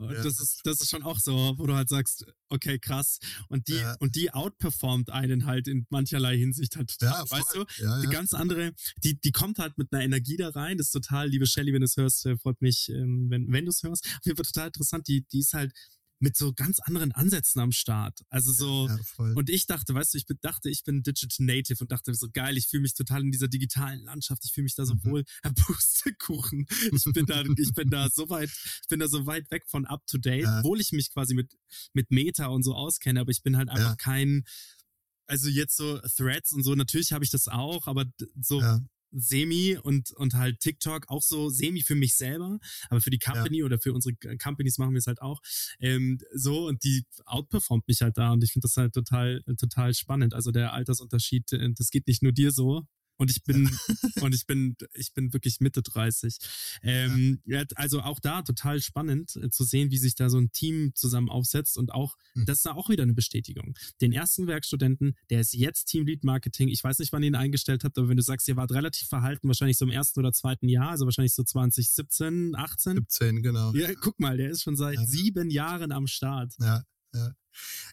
[0.00, 0.22] Ja.
[0.22, 3.18] Das ist, das ist schon auch so, wo du halt sagst, okay, krass.
[3.48, 3.96] Und die, ja.
[4.00, 7.64] und die outperformt einen halt in mancherlei Hinsicht halt ja, weißt du?
[7.82, 8.72] Ja, die ganz andere,
[9.04, 10.78] die, die kommt halt mit einer Energie da rein.
[10.78, 13.64] Das ist total, liebe Shelly, wenn du es hörst, äh, freut mich, ähm, wenn, wenn
[13.64, 14.06] du es hörst.
[14.06, 15.08] Auf jeden Fall total interessant.
[15.08, 15.72] Die, die ist halt,
[16.20, 18.20] mit so ganz anderen Ansätzen am Start.
[18.28, 21.90] Also so, ja, und ich dachte, weißt du, ich dachte, ich bin Digital Native und
[21.90, 24.84] dachte so geil, ich fühle mich total in dieser digitalen Landschaft, ich fühle mich da
[24.84, 25.04] so mhm.
[25.04, 26.66] wohl, Herr Pustekuchen.
[26.92, 28.50] Ich bin da, ich bin da so weit,
[28.82, 30.58] ich bin da so weit weg von up to date, ja.
[30.58, 31.58] obwohl ich mich quasi mit,
[31.94, 34.44] mit Meta und so auskenne, aber ich bin halt einfach kein,
[35.26, 38.04] also jetzt so Threads und so, natürlich habe ich das auch, aber
[38.40, 38.80] so ja
[39.12, 42.58] semi und, und halt TikTok auch so semi für mich selber,
[42.88, 43.64] aber für die Company ja.
[43.64, 45.40] oder für unsere Companies machen wir es halt auch
[45.80, 49.94] ähm, so und die outperformt mich halt da und ich finde das halt total, total
[49.94, 50.34] spannend.
[50.34, 52.86] Also der Altersunterschied, äh, das geht nicht nur dir so,
[53.20, 53.68] Und ich bin,
[54.22, 56.38] und ich bin, ich bin wirklich Mitte 30.
[56.82, 57.64] Ähm, ja.
[57.74, 61.28] Also auch da total spannend äh, zu sehen, wie sich da so ein Team zusammen
[61.28, 62.46] aufsetzt und auch, hm.
[62.46, 63.76] das ist da auch wieder eine Bestätigung.
[64.00, 66.68] Den ersten Werkstudenten, der ist jetzt Teamlead Marketing.
[66.68, 69.08] Ich weiß nicht, wann ihr ihn eingestellt habt, aber wenn du sagst, ihr wart relativ
[69.08, 72.94] verhalten, wahrscheinlich so im ersten oder zweiten Jahr, also wahrscheinlich so 2017, 18.
[72.94, 73.74] 17, genau.
[73.74, 75.06] Ja, guck mal, der ist schon seit ja.
[75.06, 76.54] sieben Jahren am Start.
[76.58, 77.34] Ja, ja.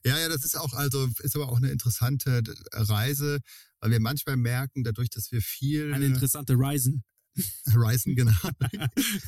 [0.05, 3.39] Ja, ja, das ist auch, also, ist aber auch eine interessante Reise,
[3.80, 5.93] weil wir manchmal merken, dadurch, dass wir viel.
[5.93, 7.03] Eine interessante Reisen.
[7.67, 8.32] Reisen, genau.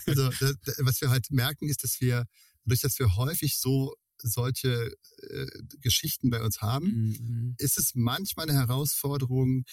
[0.08, 2.26] also, das, was wir halt merken, ist, dass wir,
[2.64, 5.48] dadurch, dass wir häufig so solche äh,
[5.82, 7.56] Geschichten bei uns haben, mhm.
[7.58, 9.64] ist es manchmal eine Herausforderung,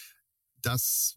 [0.62, 1.14] dass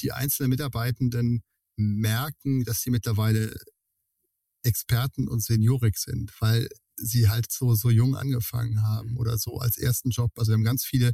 [0.00, 1.42] die einzelnen Mitarbeitenden
[1.76, 3.54] merken, dass sie mittlerweile
[4.62, 9.18] Experten und Seniorik sind, weil sie halt so, so jung angefangen haben mhm.
[9.18, 10.32] oder so als ersten Job.
[10.36, 11.12] Also wir haben ganz viele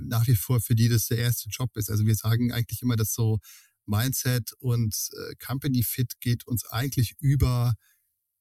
[0.00, 1.90] nach wie vor, für die das der erste Job ist.
[1.90, 3.38] Also wir sagen eigentlich immer, dass so
[3.86, 7.74] Mindset und äh, Company Fit geht uns eigentlich über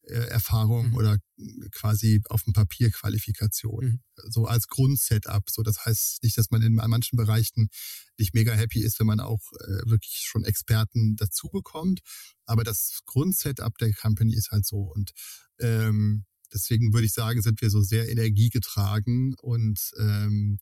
[0.03, 0.95] äh, Erfahrung mhm.
[0.95, 3.85] oder äh, quasi auf dem Papier Qualifikation.
[3.85, 3.99] Mhm.
[4.29, 5.49] So als Grundsetup.
[5.49, 7.69] So, das heißt nicht, dass man in manchen Bereichen
[8.17, 12.01] nicht mega happy ist, wenn man auch äh, wirklich schon Experten dazu bekommt.
[12.45, 14.79] Aber das Grundsetup der Company ist halt so.
[14.79, 15.11] Und
[15.59, 20.57] ähm, Deswegen würde ich sagen, sind wir so sehr energiegetragen und ähm,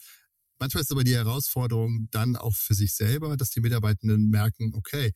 [0.60, 5.14] manchmal ist aber die Herausforderung dann auch für sich selber, dass die Mitarbeitenden merken, okay,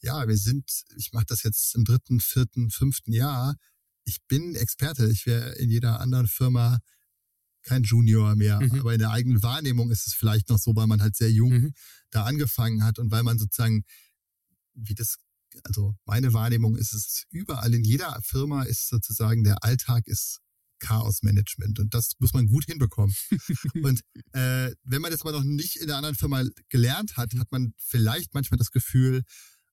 [0.00, 3.56] ja, wir sind, ich mache das jetzt im dritten, vierten, fünften Jahr.
[4.04, 5.08] Ich bin Experte.
[5.10, 6.78] Ich wäre in jeder anderen Firma
[7.62, 8.60] kein Junior mehr.
[8.60, 8.80] Mhm.
[8.80, 11.52] Aber in der eigenen Wahrnehmung ist es vielleicht noch so, weil man halt sehr jung
[11.52, 11.72] mhm.
[12.10, 13.84] da angefangen hat und weil man sozusagen,
[14.74, 15.16] wie das
[15.62, 20.40] also meine Wahrnehmung ist es überall in jeder Firma ist sozusagen der Alltag ist
[20.84, 23.14] Chaosmanagement und das muss man gut hinbekommen.
[23.82, 24.00] und
[24.32, 27.74] äh, wenn man das aber noch nicht in der anderen Firma gelernt hat, hat man
[27.78, 29.22] vielleicht manchmal das Gefühl,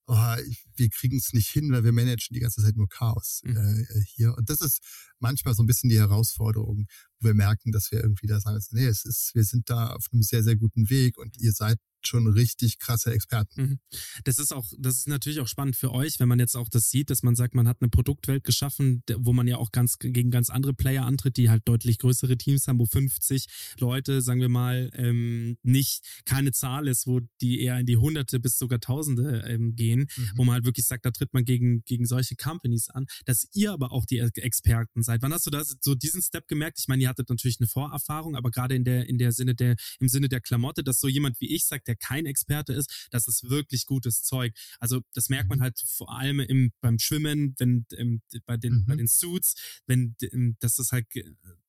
[0.07, 0.35] oh,
[0.75, 3.57] wir kriegen es nicht hin, weil wir managen die ganze Zeit nur Chaos mhm.
[3.57, 4.35] äh, hier.
[4.37, 4.79] Und das ist
[5.19, 6.87] manchmal so ein bisschen die Herausforderung,
[7.19, 10.07] wo wir merken, dass wir irgendwie da sagen, nee, es ist, wir sind da auf
[10.11, 11.77] einem sehr, sehr guten Weg und ihr seid
[12.07, 13.61] schon richtig krasse Experten.
[13.61, 13.79] Mhm.
[14.23, 16.89] Das ist auch, das ist natürlich auch spannend für euch, wenn man jetzt auch das
[16.89, 20.31] sieht, dass man sagt, man hat eine Produktwelt geschaffen, wo man ja auch ganz gegen
[20.31, 23.47] ganz andere Player antritt, die halt deutlich größere Teams haben, wo 50
[23.79, 28.39] Leute, sagen wir mal, ähm, nicht keine Zahl ist, wo die eher in die Hunderte
[28.39, 30.31] bis sogar Tausende ähm, gehen, mhm.
[30.35, 33.71] wo man halt wirklich sagt, da tritt man gegen gegen solche Companies an, dass ihr
[33.71, 35.21] aber auch die Experten seid.
[35.21, 36.79] Wann hast du da so diesen Step gemerkt?
[36.79, 39.75] Ich meine, ihr hattet natürlich eine Vorerfahrung, aber gerade in der in der Sinne der
[39.99, 43.27] im Sinne der Klamotte, dass so jemand wie ich sagt, der kein Experte ist, das
[43.27, 44.53] ist wirklich gutes Zeug.
[44.79, 45.63] Also das merkt man mhm.
[45.63, 48.85] halt vor allem im, beim Schwimmen, wenn im, bei den mhm.
[48.85, 49.55] bei den Suits,
[49.87, 50.15] wenn
[50.59, 51.07] das ist halt,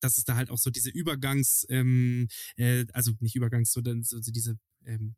[0.01, 4.21] dass es da halt auch so diese Übergangs, ähm, äh, also nicht Übergangs, sondern so,
[4.21, 5.17] so diese ähm,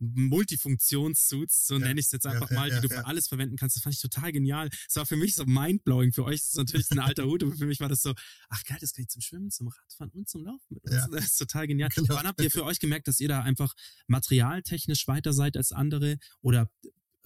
[0.00, 3.56] Multifunktionssuits, so ja, nenne ich es jetzt einfach ja, mal, die du für alles verwenden
[3.56, 3.76] kannst.
[3.76, 4.68] Das fand ich total genial.
[4.86, 6.12] Das war für mich so mindblowing.
[6.12, 8.14] Für euch ist es natürlich ein alter Hut, aber für mich war das so,
[8.48, 10.90] ach geil, das kann ich zum Schwimmen, zum Radfahren und zum Laufen mit uns.
[11.10, 11.90] Das ist total genial.
[11.94, 12.14] Genau.
[12.14, 13.74] Wann habt ihr für euch gemerkt, dass ihr da einfach
[14.06, 16.70] materialtechnisch weiter seid als andere oder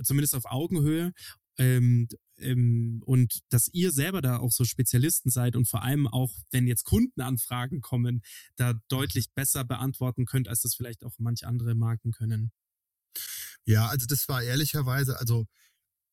[0.03, 1.13] zumindest auf Augenhöhe?
[1.57, 2.09] Ähm,
[2.39, 6.67] ähm, und dass ihr selber da auch so Spezialisten seid und vor allem auch, wenn
[6.67, 8.23] jetzt Kundenanfragen kommen,
[8.57, 12.53] da deutlich besser beantworten könnt, als das vielleicht auch manch andere Marken können.
[13.67, 15.47] Ja, also das war ehrlicherweise, also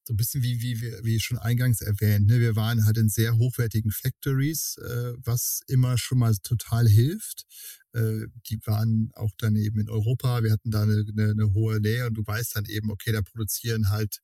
[0.07, 2.39] so ein bisschen wie, wie, wie schon eingangs erwähnt, ne?
[2.39, 7.45] wir waren halt in sehr hochwertigen Factories, äh, was immer schon mal total hilft.
[7.93, 11.79] Äh, die waren auch dann eben in Europa, wir hatten da eine, eine, eine hohe
[11.79, 14.19] Nähe und du weißt dann eben, okay, da produzieren halt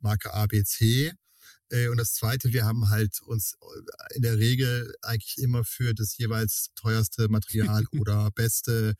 [0.00, 1.12] Marke ABC
[1.88, 6.16] und das Zweite, wir haben halt uns äh, in der Regel eigentlich immer für das
[6.18, 8.94] jeweils teuerste Material oder beste,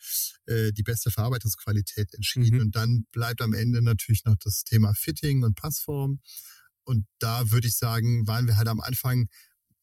[0.47, 2.57] äh, die beste Verarbeitungsqualität entschieden.
[2.57, 2.63] Mhm.
[2.63, 6.21] Und dann bleibt am Ende natürlich noch das Thema Fitting und Passform.
[6.85, 9.29] Und da würde ich sagen, waren wir halt am Anfang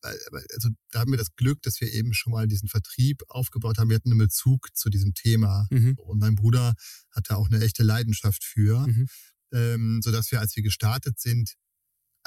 [0.02, 3.90] also da haben wir das Glück, dass wir eben schon mal diesen Vertrieb aufgebaut haben.
[3.90, 5.68] Wir hatten einen Bezug zu diesem Thema.
[5.70, 5.96] Mhm.
[5.98, 6.74] Und mein Bruder
[7.12, 9.08] hatte auch eine echte Leidenschaft für, mhm.
[9.52, 11.56] ähm, sodass wir, als wir gestartet sind,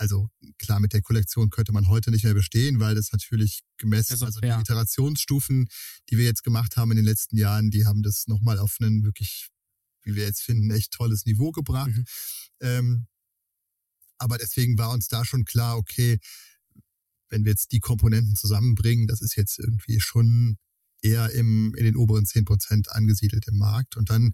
[0.03, 0.29] also
[0.59, 4.27] klar, mit der Kollektion könnte man heute nicht mehr bestehen, weil das natürlich gemessen, also,
[4.27, 4.59] also die ja.
[4.59, 5.69] Iterationsstufen,
[6.11, 9.05] die wir jetzt gemacht haben in den letzten Jahren, die haben das nochmal auf einen
[9.05, 9.51] wirklich,
[10.03, 11.93] wie wir jetzt finden, echt tolles Niveau gebracht.
[11.93, 12.05] Mhm.
[12.61, 13.07] Ähm,
[14.19, 16.19] aber deswegen war uns da schon klar, okay,
[17.29, 20.59] wenn wir jetzt die Komponenten zusammenbringen, das ist jetzt irgendwie schon
[21.01, 23.97] eher im, in den oberen zehn Prozent angesiedelt im Markt.
[23.97, 24.33] Und dann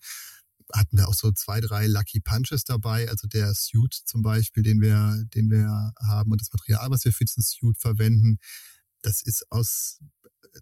[0.74, 3.08] hatten wir auch so zwei, drei Lucky Punches dabei.
[3.08, 7.12] Also der Suit zum Beispiel, den wir, den wir haben und das Material, was wir
[7.12, 8.38] für diesen Suit verwenden,
[9.02, 10.00] das ist aus,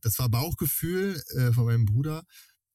[0.02, 2.24] das war Bauchgefühl äh, von meinem Bruder.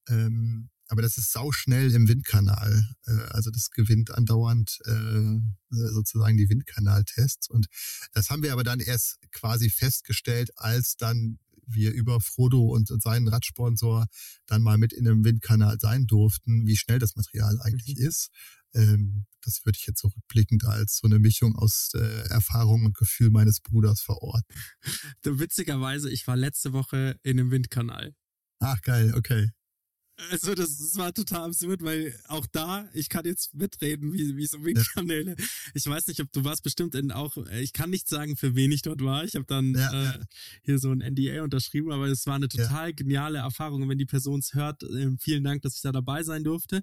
[0.08, 2.86] Ähm, aber das ist sauschnell im Windkanal.
[3.06, 5.38] Äh, also das gewinnt andauernd äh,
[5.70, 7.48] sozusagen die Windkanaltests.
[7.48, 7.66] Und
[8.12, 11.38] das haben wir aber dann erst quasi festgestellt, als dann
[11.74, 14.06] wir über Frodo und seinen Radsponsor
[14.46, 18.06] dann mal mit in einem Windkanal sein durften, wie schnell das Material eigentlich mhm.
[18.06, 18.30] ist.
[18.74, 22.96] Ähm, das würde ich jetzt so rückblickend als so eine Mischung aus äh, Erfahrung und
[22.96, 24.54] Gefühl meines Bruders verorten.
[25.24, 28.14] Witzigerweise, ich war letzte Woche in einem Windkanal.
[28.60, 29.50] Ach geil, okay.
[30.30, 34.46] Also das, das war total absurd, weil auch da, ich kann jetzt mitreden, wie, wie
[34.46, 35.36] so Windkanäle.
[35.38, 35.44] Ja.
[35.74, 38.72] Ich weiß nicht, ob du warst bestimmt in auch, ich kann nicht sagen, für wen
[38.72, 39.24] ich dort war.
[39.24, 40.18] Ich habe dann ja, äh,
[40.62, 42.94] hier so ein NDA unterschrieben, aber es war eine total ja.
[42.94, 43.82] geniale Erfahrung.
[43.82, 46.82] Und wenn die Person es hört, äh, vielen Dank, dass ich da dabei sein durfte.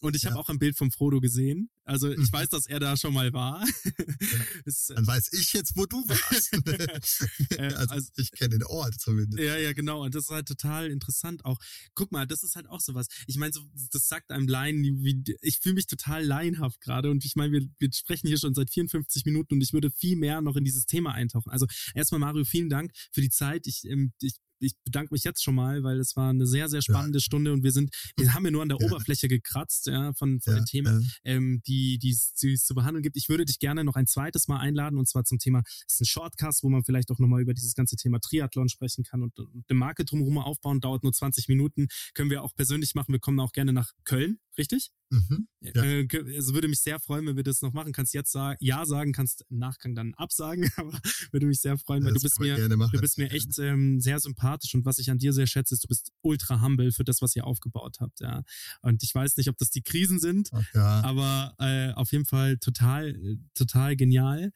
[0.00, 0.30] Und ich ja.
[0.30, 1.70] habe auch ein Bild vom Frodo gesehen.
[1.84, 2.32] Also ich mhm.
[2.32, 3.64] weiß, dass er da schon mal war.
[4.20, 4.94] Ja.
[4.94, 6.50] Dann weiß ich jetzt, wo du warst.
[7.58, 9.42] Also, also, ich kenne den Ort zumindest.
[9.42, 10.04] Ja, ja, genau.
[10.04, 11.58] Und das ist halt total interessant auch.
[11.94, 13.08] Guck mal, das ist halt auch sowas.
[13.26, 13.60] Ich meine, so,
[13.92, 17.10] das sagt einem Laien, wie, ich fühle mich total laienhaft gerade.
[17.10, 20.16] Und ich meine, wir, wir sprechen hier schon seit 54 Minuten und ich würde viel
[20.16, 21.50] mehr noch in dieses Thema eintauchen.
[21.50, 23.66] Also erstmal, Mario, vielen Dank für die Zeit.
[23.66, 26.82] Ich, ähm, ich ich bedanke mich jetzt schon mal, weil es war eine sehr, sehr
[26.82, 27.22] spannende ja.
[27.22, 28.86] Stunde und wir sind, wir haben ja nur an der ja.
[28.86, 33.02] Oberfläche gekratzt, ja, von, von ja, den Themen, ähm, die, die, die es zu behandeln
[33.02, 33.16] gibt.
[33.16, 36.00] Ich würde dich gerne noch ein zweites Mal einladen und zwar zum Thema, es ist
[36.02, 39.38] ein Shortcast, wo man vielleicht auch nochmal über dieses ganze Thema Triathlon sprechen kann und,
[39.38, 43.12] und eine Marke drumherum aufbauen, dauert nur 20 Minuten, können wir auch persönlich machen.
[43.12, 44.92] Wir kommen auch gerne nach Köln, richtig?
[45.10, 45.82] Mhm, ja.
[45.82, 46.06] äh,
[46.36, 47.92] also würde mich sehr freuen, wenn wir das noch machen.
[47.92, 50.92] Kannst jetzt sagen, ja sagen, kannst im Nachgang dann absagen, aber
[51.32, 54.74] würde mich sehr freuen, weil du bist mir, du bist mir echt ähm, sehr sympathisch
[54.74, 57.34] und was ich an dir sehr schätze, ist, du bist ultra humble für das, was
[57.34, 58.42] ihr aufgebaut habt, ja.
[58.82, 61.02] Und ich weiß nicht, ob das die Krisen sind, ja.
[61.02, 64.52] aber äh, auf jeden Fall total, total genial.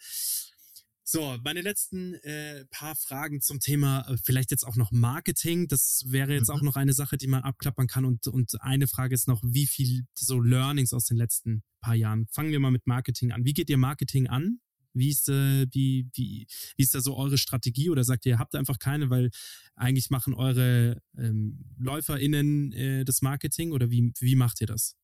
[1.06, 5.68] So, meine letzten äh, paar Fragen zum Thema äh, vielleicht jetzt auch noch Marketing.
[5.68, 6.54] Das wäre jetzt mhm.
[6.54, 8.06] auch noch eine Sache, die man abklappern kann.
[8.06, 12.26] Und, und eine Frage ist noch, wie viel so Learnings aus den letzten paar Jahren?
[12.30, 13.44] Fangen wir mal mit Marketing an.
[13.44, 14.60] Wie geht ihr Marketing an?
[14.94, 16.46] Wie ist, äh, wie, wie,
[16.76, 17.90] wie ist da so eure Strategie?
[17.90, 19.30] Oder sagt ihr, ihr habt einfach keine, weil
[19.74, 23.72] eigentlich machen eure ähm, LäuferInnen äh, das Marketing?
[23.72, 24.96] Oder wie, wie macht ihr das?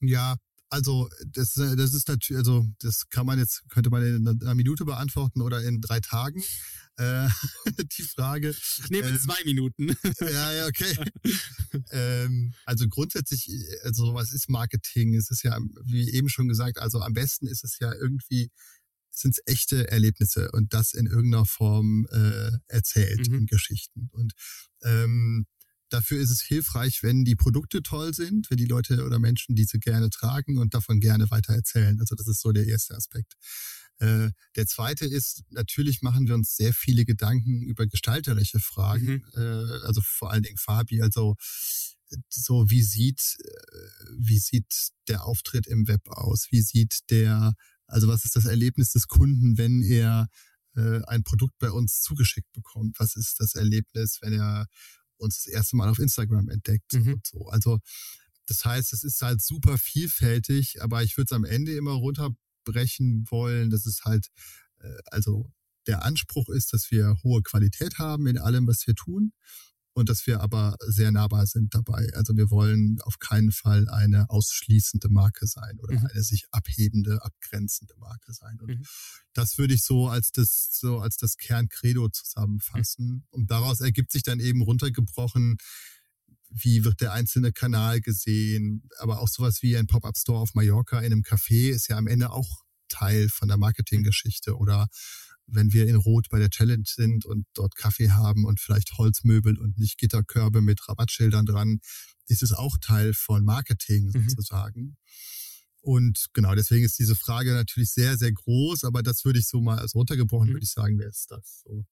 [0.00, 0.36] Ja,
[0.68, 4.54] also das, äh, das ist natürlich, also das kann man jetzt, könnte man in einer
[4.54, 6.42] Minute beantworten oder in drei Tagen.
[6.98, 7.28] Äh,
[7.98, 8.50] die Frage.
[8.50, 9.88] Ich nehme ähm, zwei Minuten.
[10.20, 10.96] ja, ja, okay.
[11.90, 13.48] ähm, also grundsätzlich,
[13.82, 15.14] also was ist Marketing?
[15.14, 18.50] Es ist ja, wie eben schon gesagt, also am besten ist es ja irgendwie,
[19.10, 23.38] sind es echte Erlebnisse und das in irgendeiner Form äh, erzählt mhm.
[23.38, 24.08] in Geschichten.
[24.12, 24.32] Und
[24.82, 25.46] ähm,
[25.88, 29.78] Dafür ist es hilfreich, wenn die Produkte toll sind, wenn die Leute oder Menschen diese
[29.78, 31.98] gerne tragen und davon gerne weiter erzählen.
[32.00, 33.34] Also das ist so der erste Aspekt.
[33.98, 39.40] Äh, der zweite ist, natürlich machen wir uns sehr viele Gedanken über gestalterische Fragen, mhm.
[39.40, 41.36] äh, also vor allen Dingen Fabi, also
[42.28, 43.78] so wie sieht, äh,
[44.18, 46.48] wie sieht der Auftritt im Web aus?
[46.50, 47.54] Wie sieht der,
[47.86, 50.28] also was ist das Erlebnis des Kunden, wenn er
[50.74, 52.98] äh, ein Produkt bei uns zugeschickt bekommt?
[52.98, 54.66] Was ist das Erlebnis, wenn er
[55.18, 57.14] uns das erste Mal auf Instagram entdeckt mhm.
[57.14, 57.46] und so.
[57.48, 57.78] Also
[58.46, 63.26] das heißt, es ist halt super vielfältig, aber ich würde es am Ende immer runterbrechen
[63.30, 64.28] wollen, dass es halt,
[64.80, 65.50] äh, also
[65.86, 69.32] der Anspruch ist, dass wir hohe Qualität haben in allem, was wir tun
[69.96, 72.10] und dass wir aber sehr nahbar sind dabei.
[72.12, 76.06] Also wir wollen auf keinen Fall eine ausschließende Marke sein oder mhm.
[76.12, 78.60] eine sich abhebende, abgrenzende Marke sein.
[78.60, 78.84] Und mhm.
[79.32, 83.06] das würde ich so als das, so als das Kerncredo zusammenfassen.
[83.06, 83.24] Mhm.
[83.30, 85.56] Und daraus ergibt sich dann eben runtergebrochen,
[86.50, 91.06] wie wird der einzelne Kanal gesehen, aber auch sowas wie ein Pop-up-Store auf Mallorca in
[91.06, 94.88] einem Café ist ja am Ende auch Teil von der Marketinggeschichte oder
[95.46, 99.58] wenn wir in Rot bei der Challenge sind und dort Kaffee haben und vielleicht Holzmöbel
[99.58, 101.80] und nicht Gitterkörbe mit Rabattschildern dran,
[102.26, 104.28] ist es auch Teil von Marketing mhm.
[104.28, 104.80] sozusagen.
[104.80, 104.96] Mhm.
[105.80, 109.60] Und genau, deswegen ist diese Frage natürlich sehr, sehr groß, aber das würde ich so
[109.60, 110.54] mal als runtergebrochen, mhm.
[110.54, 111.86] würde ich sagen, wäre es das so.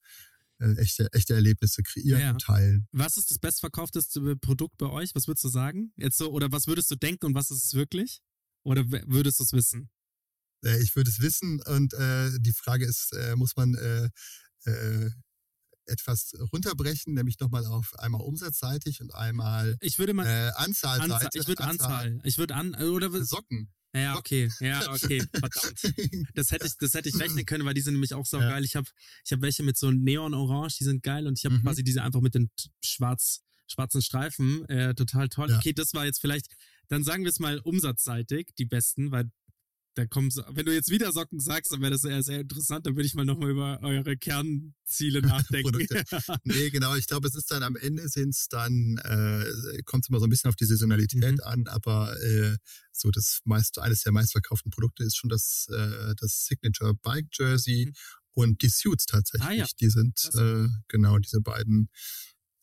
[0.58, 2.30] Äh, echte, echte Erlebnisse kreieren ja.
[2.30, 2.88] und teilen.
[2.92, 5.14] Was ist das bestverkaufteste Produkt bei euch?
[5.14, 5.92] Was würdest du sagen?
[5.96, 8.20] Jetzt so, oder was würdest du denken und was ist es wirklich?
[8.62, 9.90] Oder würdest du es wissen?
[10.64, 14.08] Äh, ich würde es wissen und äh, die Frage ist, äh, muss man äh,
[14.70, 15.10] äh,
[15.86, 21.12] etwas runterbrechen, nämlich nochmal auf einmal umsatzseitig und einmal ich würde mal äh, Anzahlseitig.
[21.12, 22.20] Anzahl, ich würde Anzahl.
[22.24, 23.70] Ich würde an oder Socken.
[23.94, 24.50] Ja, okay.
[24.58, 25.22] Ja, okay.
[25.32, 26.28] Verdammt.
[26.34, 28.48] Das hätte ich, das hätte ich rechnen können, weil die sind nämlich auch so ja.
[28.50, 28.64] geil.
[28.64, 28.88] Ich habe,
[29.24, 31.62] ich habe welche mit so Neon-Orange, die sind geil und ich habe mhm.
[31.62, 32.50] quasi diese einfach mit den
[32.84, 34.68] schwarz, schwarzen Streifen.
[34.68, 35.48] Äh, total toll.
[35.50, 35.58] Ja.
[35.58, 36.46] Okay, das war jetzt vielleicht,
[36.88, 39.30] dann sagen wir es mal umsatzseitig, die besten, weil
[39.94, 42.84] da kommen, wenn du jetzt wieder Socken sagst, dann wäre das sehr, sehr interessant.
[42.86, 45.86] Dann würde ich mal nochmal über eure Kernziele nachdenken.
[46.44, 46.94] Nee, genau.
[46.96, 50.26] Ich glaube, es ist dann am Ende sind es dann, äh, kommt es immer so
[50.26, 51.40] ein bisschen auf die Saisonalität Mhm.
[51.44, 52.56] an, aber äh,
[52.92, 57.86] so das meiste, eines der meistverkauften Produkte ist schon das, äh, das Signature Bike Jersey
[57.86, 57.92] Mhm.
[58.32, 59.48] und die Suits tatsächlich.
[59.48, 59.66] Ah, ja.
[59.80, 61.88] Die sind, äh, genau, diese beiden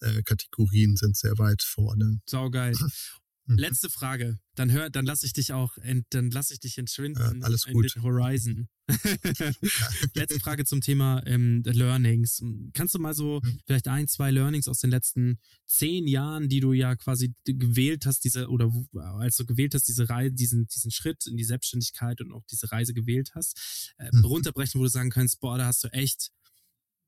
[0.01, 2.19] äh, Kategorien sind sehr weit vorne.
[2.27, 2.73] Saugeil.
[3.45, 3.57] Mhm.
[3.57, 4.39] Letzte Frage.
[4.55, 5.77] Dann hör, dann lasse ich dich auch,
[6.09, 7.95] dann lasse ich dich entschwinden Ja, alles in gut.
[7.95, 8.69] den Horizon.
[10.13, 12.43] Letzte Frage zum Thema ähm, Learnings.
[12.73, 13.59] Kannst du mal so Mhm.
[13.65, 18.23] vielleicht ein, zwei Learnings aus den letzten zehn Jahren, die du ja quasi gewählt hast,
[18.23, 18.71] diese oder
[19.19, 22.71] als du gewählt hast, diese Reise, diesen diesen Schritt in die Selbstständigkeit und auch diese
[22.71, 24.25] Reise gewählt hast, äh, Mhm.
[24.25, 26.29] runterbrechen, wo du sagen kannst, boah, da hast du echt,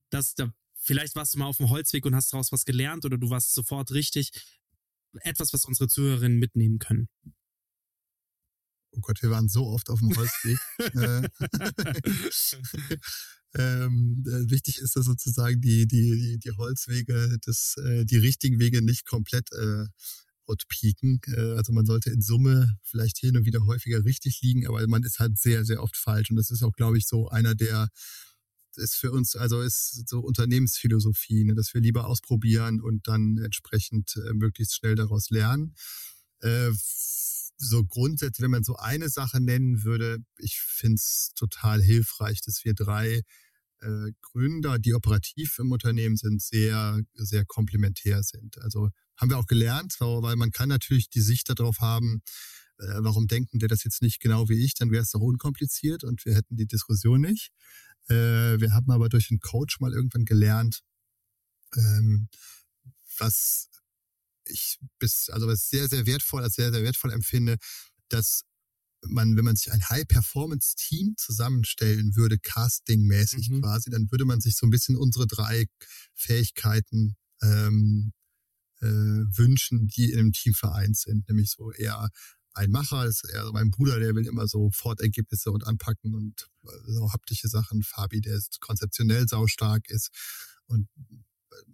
[0.10, 3.18] das da vielleicht warst du mal auf dem Holzweg und hast daraus was gelernt oder
[3.18, 4.32] du warst sofort richtig.
[5.22, 7.10] Etwas, was unsere Zuhörerinnen mitnehmen können.
[8.96, 10.58] Oh Gott, wir waren so oft auf dem Holzweg.
[13.56, 13.56] Äh,
[13.86, 18.84] ähm, äh, wichtig ist, dass sozusagen die, die, die, Holzwege, das, äh, die richtigen Wege
[18.84, 19.86] nicht komplett äh,
[20.46, 21.22] outpeaken.
[21.56, 25.20] Also man sollte in Summe vielleicht hin und wieder häufiger richtig liegen, aber man ist
[25.20, 26.32] halt sehr, sehr oft falsch.
[26.32, 27.88] Und das ist auch, glaube ich, so einer der
[28.78, 34.16] ist für uns, also ist so Unternehmensphilosophie, ne, dass wir lieber ausprobieren und dann entsprechend
[34.18, 35.76] äh, möglichst schnell daraus lernen.
[36.40, 36.72] Äh,
[37.58, 42.64] so grundsätzlich, wenn man so eine Sache nennen würde, ich finde es total hilfreich, dass
[42.66, 43.22] wir drei
[43.80, 48.58] äh, Gründer, die operativ im Unternehmen sind, sehr, sehr komplementär sind.
[48.60, 52.22] Also haben wir auch gelernt, weil man kann natürlich die Sicht darauf haben,
[52.80, 56.04] äh, warum denken der das jetzt nicht genau wie ich, dann wäre es doch unkompliziert
[56.04, 57.52] und wir hätten die Diskussion nicht.
[58.10, 60.82] Äh, wir haben aber durch einen Coach mal irgendwann gelernt,
[61.76, 62.30] ähm,
[63.18, 63.70] was
[64.46, 67.58] ich bis, also was sehr, sehr wertvoll, als sehr, sehr wertvoll empfinde,
[68.10, 68.44] dass
[69.06, 73.62] man, wenn man sich ein High-Performance-Team zusammenstellen würde, castingmäßig Mhm.
[73.62, 75.66] quasi, dann würde man sich so ein bisschen unsere drei
[76.14, 78.14] Fähigkeiten ähm,
[78.82, 81.28] äh, wünschen, die in einem Team vereint sind.
[81.28, 82.10] Nämlich so eher
[82.54, 86.50] ein Macher, ist eher so mein Bruder, der will immer sofort Ergebnisse und anpacken und
[86.64, 87.84] äh, so haptische Sachen.
[87.84, 90.10] Fabi, der ist konzeptionell saustark ist.
[90.66, 90.88] Und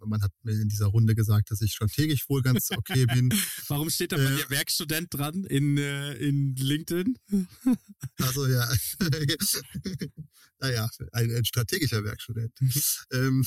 [0.05, 3.30] man hat mir in dieser Runde gesagt, dass ich strategisch wohl ganz okay bin.
[3.67, 7.17] Warum steht da bei Äh, dir Werkstudent dran in, äh, in LinkedIn?
[8.21, 8.69] Also ja,
[10.59, 12.51] naja, ein, ein strategischer Werkstudent.
[12.59, 12.71] Mhm.
[13.13, 13.45] ähm,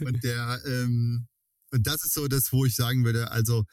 [0.00, 1.28] und der, ähm,
[1.70, 3.64] und das ist so das, wo ich sagen würde, also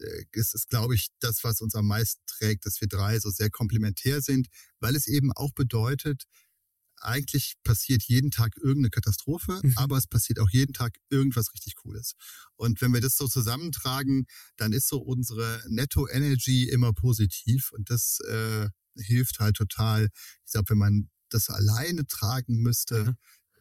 [0.00, 3.30] äh, es ist, glaube ich, das, was uns am meisten trägt, dass wir drei so
[3.30, 4.48] sehr komplementär sind,
[4.80, 6.24] weil es eben auch bedeutet,
[7.00, 9.72] eigentlich passiert jeden Tag irgendeine Katastrophe, Mhm.
[9.76, 12.14] aber es passiert auch jeden Tag irgendwas richtig Cooles.
[12.56, 14.26] Und wenn wir das so zusammentragen,
[14.56, 20.08] dann ist so unsere Netto-Energy immer positiv und das äh, hilft halt total.
[20.44, 23.16] Ich glaube, wenn man das alleine tragen müsste, Mhm.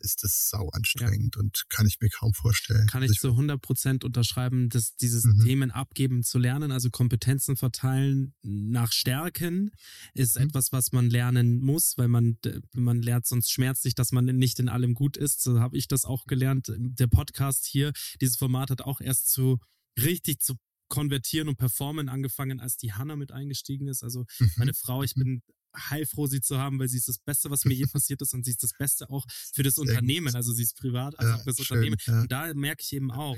[0.08, 2.88] Ist das sau anstrengend und kann ich mir kaum vorstellen.
[2.88, 5.43] Kann Also ich zu 100% unterschreiben, dass dieses Mhm.
[5.45, 9.72] Themen abgeben zu lernen, also Kompetenzen verteilen nach Stärken,
[10.14, 10.43] ist Mhm.
[10.47, 12.38] etwas, was man lernen muss, weil man,
[12.74, 15.41] man lernt sonst schmerzlich, dass man nicht in allem gut ist.
[15.43, 16.72] So habe ich das auch gelernt.
[16.78, 17.91] Der Podcast hier,
[18.22, 19.60] dieses Format hat auch erst zu
[19.99, 20.55] richtig zu
[20.89, 24.03] konvertieren und performen angefangen, als die Hanna mit eingestiegen ist.
[24.03, 24.51] Also Mhm.
[24.55, 25.41] meine Frau, ich bin
[25.76, 28.43] heilfroh, sie zu haben, weil sie ist das Beste, was mir je passiert ist und
[28.45, 29.78] sie ist das Beste auch für das.
[29.78, 30.36] Unternehmen.
[30.36, 31.97] Also sie ist privat, also Ja, für das schön, Unternehmen.
[32.05, 32.22] ja.
[32.22, 33.38] Und da merke ich eben auch,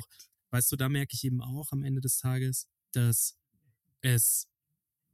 [0.51, 3.35] weißt du, da merke ich eben auch am Ende des Tages, dass
[4.01, 4.47] es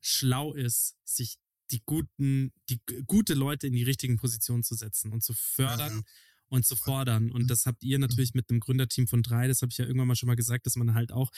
[0.01, 1.37] schlau ist, sich
[1.71, 6.03] die guten, die gute Leute in die richtigen Positionen zu setzen und zu fördern Ja.
[6.49, 7.31] und zu fordern.
[7.31, 10.07] Und das habt ihr natürlich mit einem Gründerteam von drei, das habe ich ja irgendwann
[10.07, 11.31] mal schon mal gesagt, dass man halt auch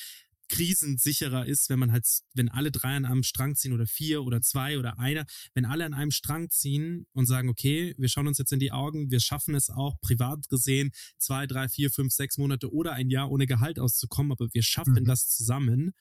[0.50, 4.42] krisensicherer ist, wenn man halt, wenn alle drei an einem Strang ziehen oder vier oder
[4.42, 8.38] zwei oder einer, wenn alle an einem Strang ziehen und sagen, okay, wir schauen uns
[8.38, 12.38] jetzt in die Augen, wir schaffen es auch privat gesehen, zwei, drei, vier, fünf, sechs
[12.38, 15.06] Monate oder ein Jahr ohne Gehalt auszukommen, aber wir schaffen Mhm.
[15.06, 15.94] das zusammen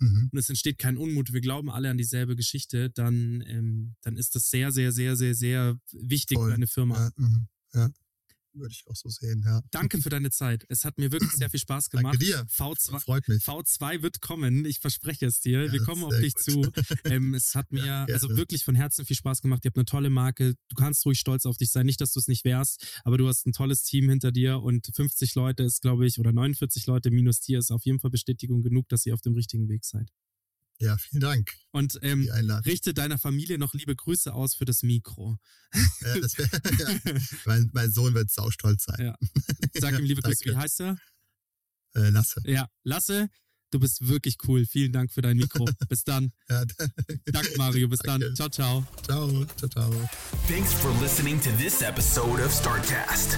[0.00, 0.30] Mhm.
[0.32, 4.34] und es entsteht kein Unmut, wir glauben alle an dieselbe Geschichte, dann, ähm, dann ist
[4.34, 6.48] das sehr, sehr, sehr, sehr, sehr wichtig Voll.
[6.50, 6.96] für eine Firma.
[6.98, 7.46] Ja, mhm.
[7.74, 7.90] ja,
[8.54, 9.60] würde ich auch so sehen, ja.
[9.70, 10.64] Danke für deine Zeit.
[10.68, 12.14] Es hat mir wirklich sehr viel Spaß gemacht.
[12.14, 12.46] Danke dir.
[12.46, 13.42] V2, Freut mich.
[13.42, 15.64] V2 wird kommen, ich verspreche es dir.
[15.66, 16.42] Ja, Wir kommen auf dich gut.
[16.44, 16.72] zu.
[17.04, 19.64] Ähm, es hat mir Ja, also wirklich von Herzen viel Spaß gemacht.
[19.64, 20.54] Ihr habt eine tolle Marke.
[20.68, 21.86] Du kannst ruhig stolz auf dich sein.
[21.86, 24.90] Nicht, dass du es nicht wärst, aber du hast ein tolles Team hinter dir und
[24.94, 28.62] 50 Leute ist, glaube ich, oder 49 Leute minus dir ist auf jeden Fall Bestätigung
[28.62, 30.10] genug, dass ihr auf dem richtigen Weg seid.
[30.78, 32.28] Ja, vielen Dank Und ähm,
[32.66, 35.38] richte deiner Familie noch liebe Grüße aus für das Mikro.
[36.02, 36.48] Ja, das wär,
[36.78, 37.20] ja.
[37.44, 39.06] mein, mein Sohn wird saustolz sein.
[39.06, 39.16] Ja.
[39.74, 40.44] Sag ihm liebe Grüße.
[40.44, 40.96] Wie heißt er?
[41.94, 42.40] Äh, Lasse.
[42.44, 43.28] Ja, Lasse,
[43.74, 44.64] Du bist wirklich cool.
[44.66, 45.64] Vielen Dank für dein Mikro.
[45.88, 46.30] Bis dann.
[46.48, 46.64] Ja,
[47.24, 47.88] Danke, Mario.
[47.88, 48.20] Bis dann.
[48.20, 48.36] Danke.
[48.36, 48.86] Ciao, ciao.
[49.02, 49.90] ciao, ciao, ciao.
[50.46, 53.36] Thanks for listening to this episode of StartCast.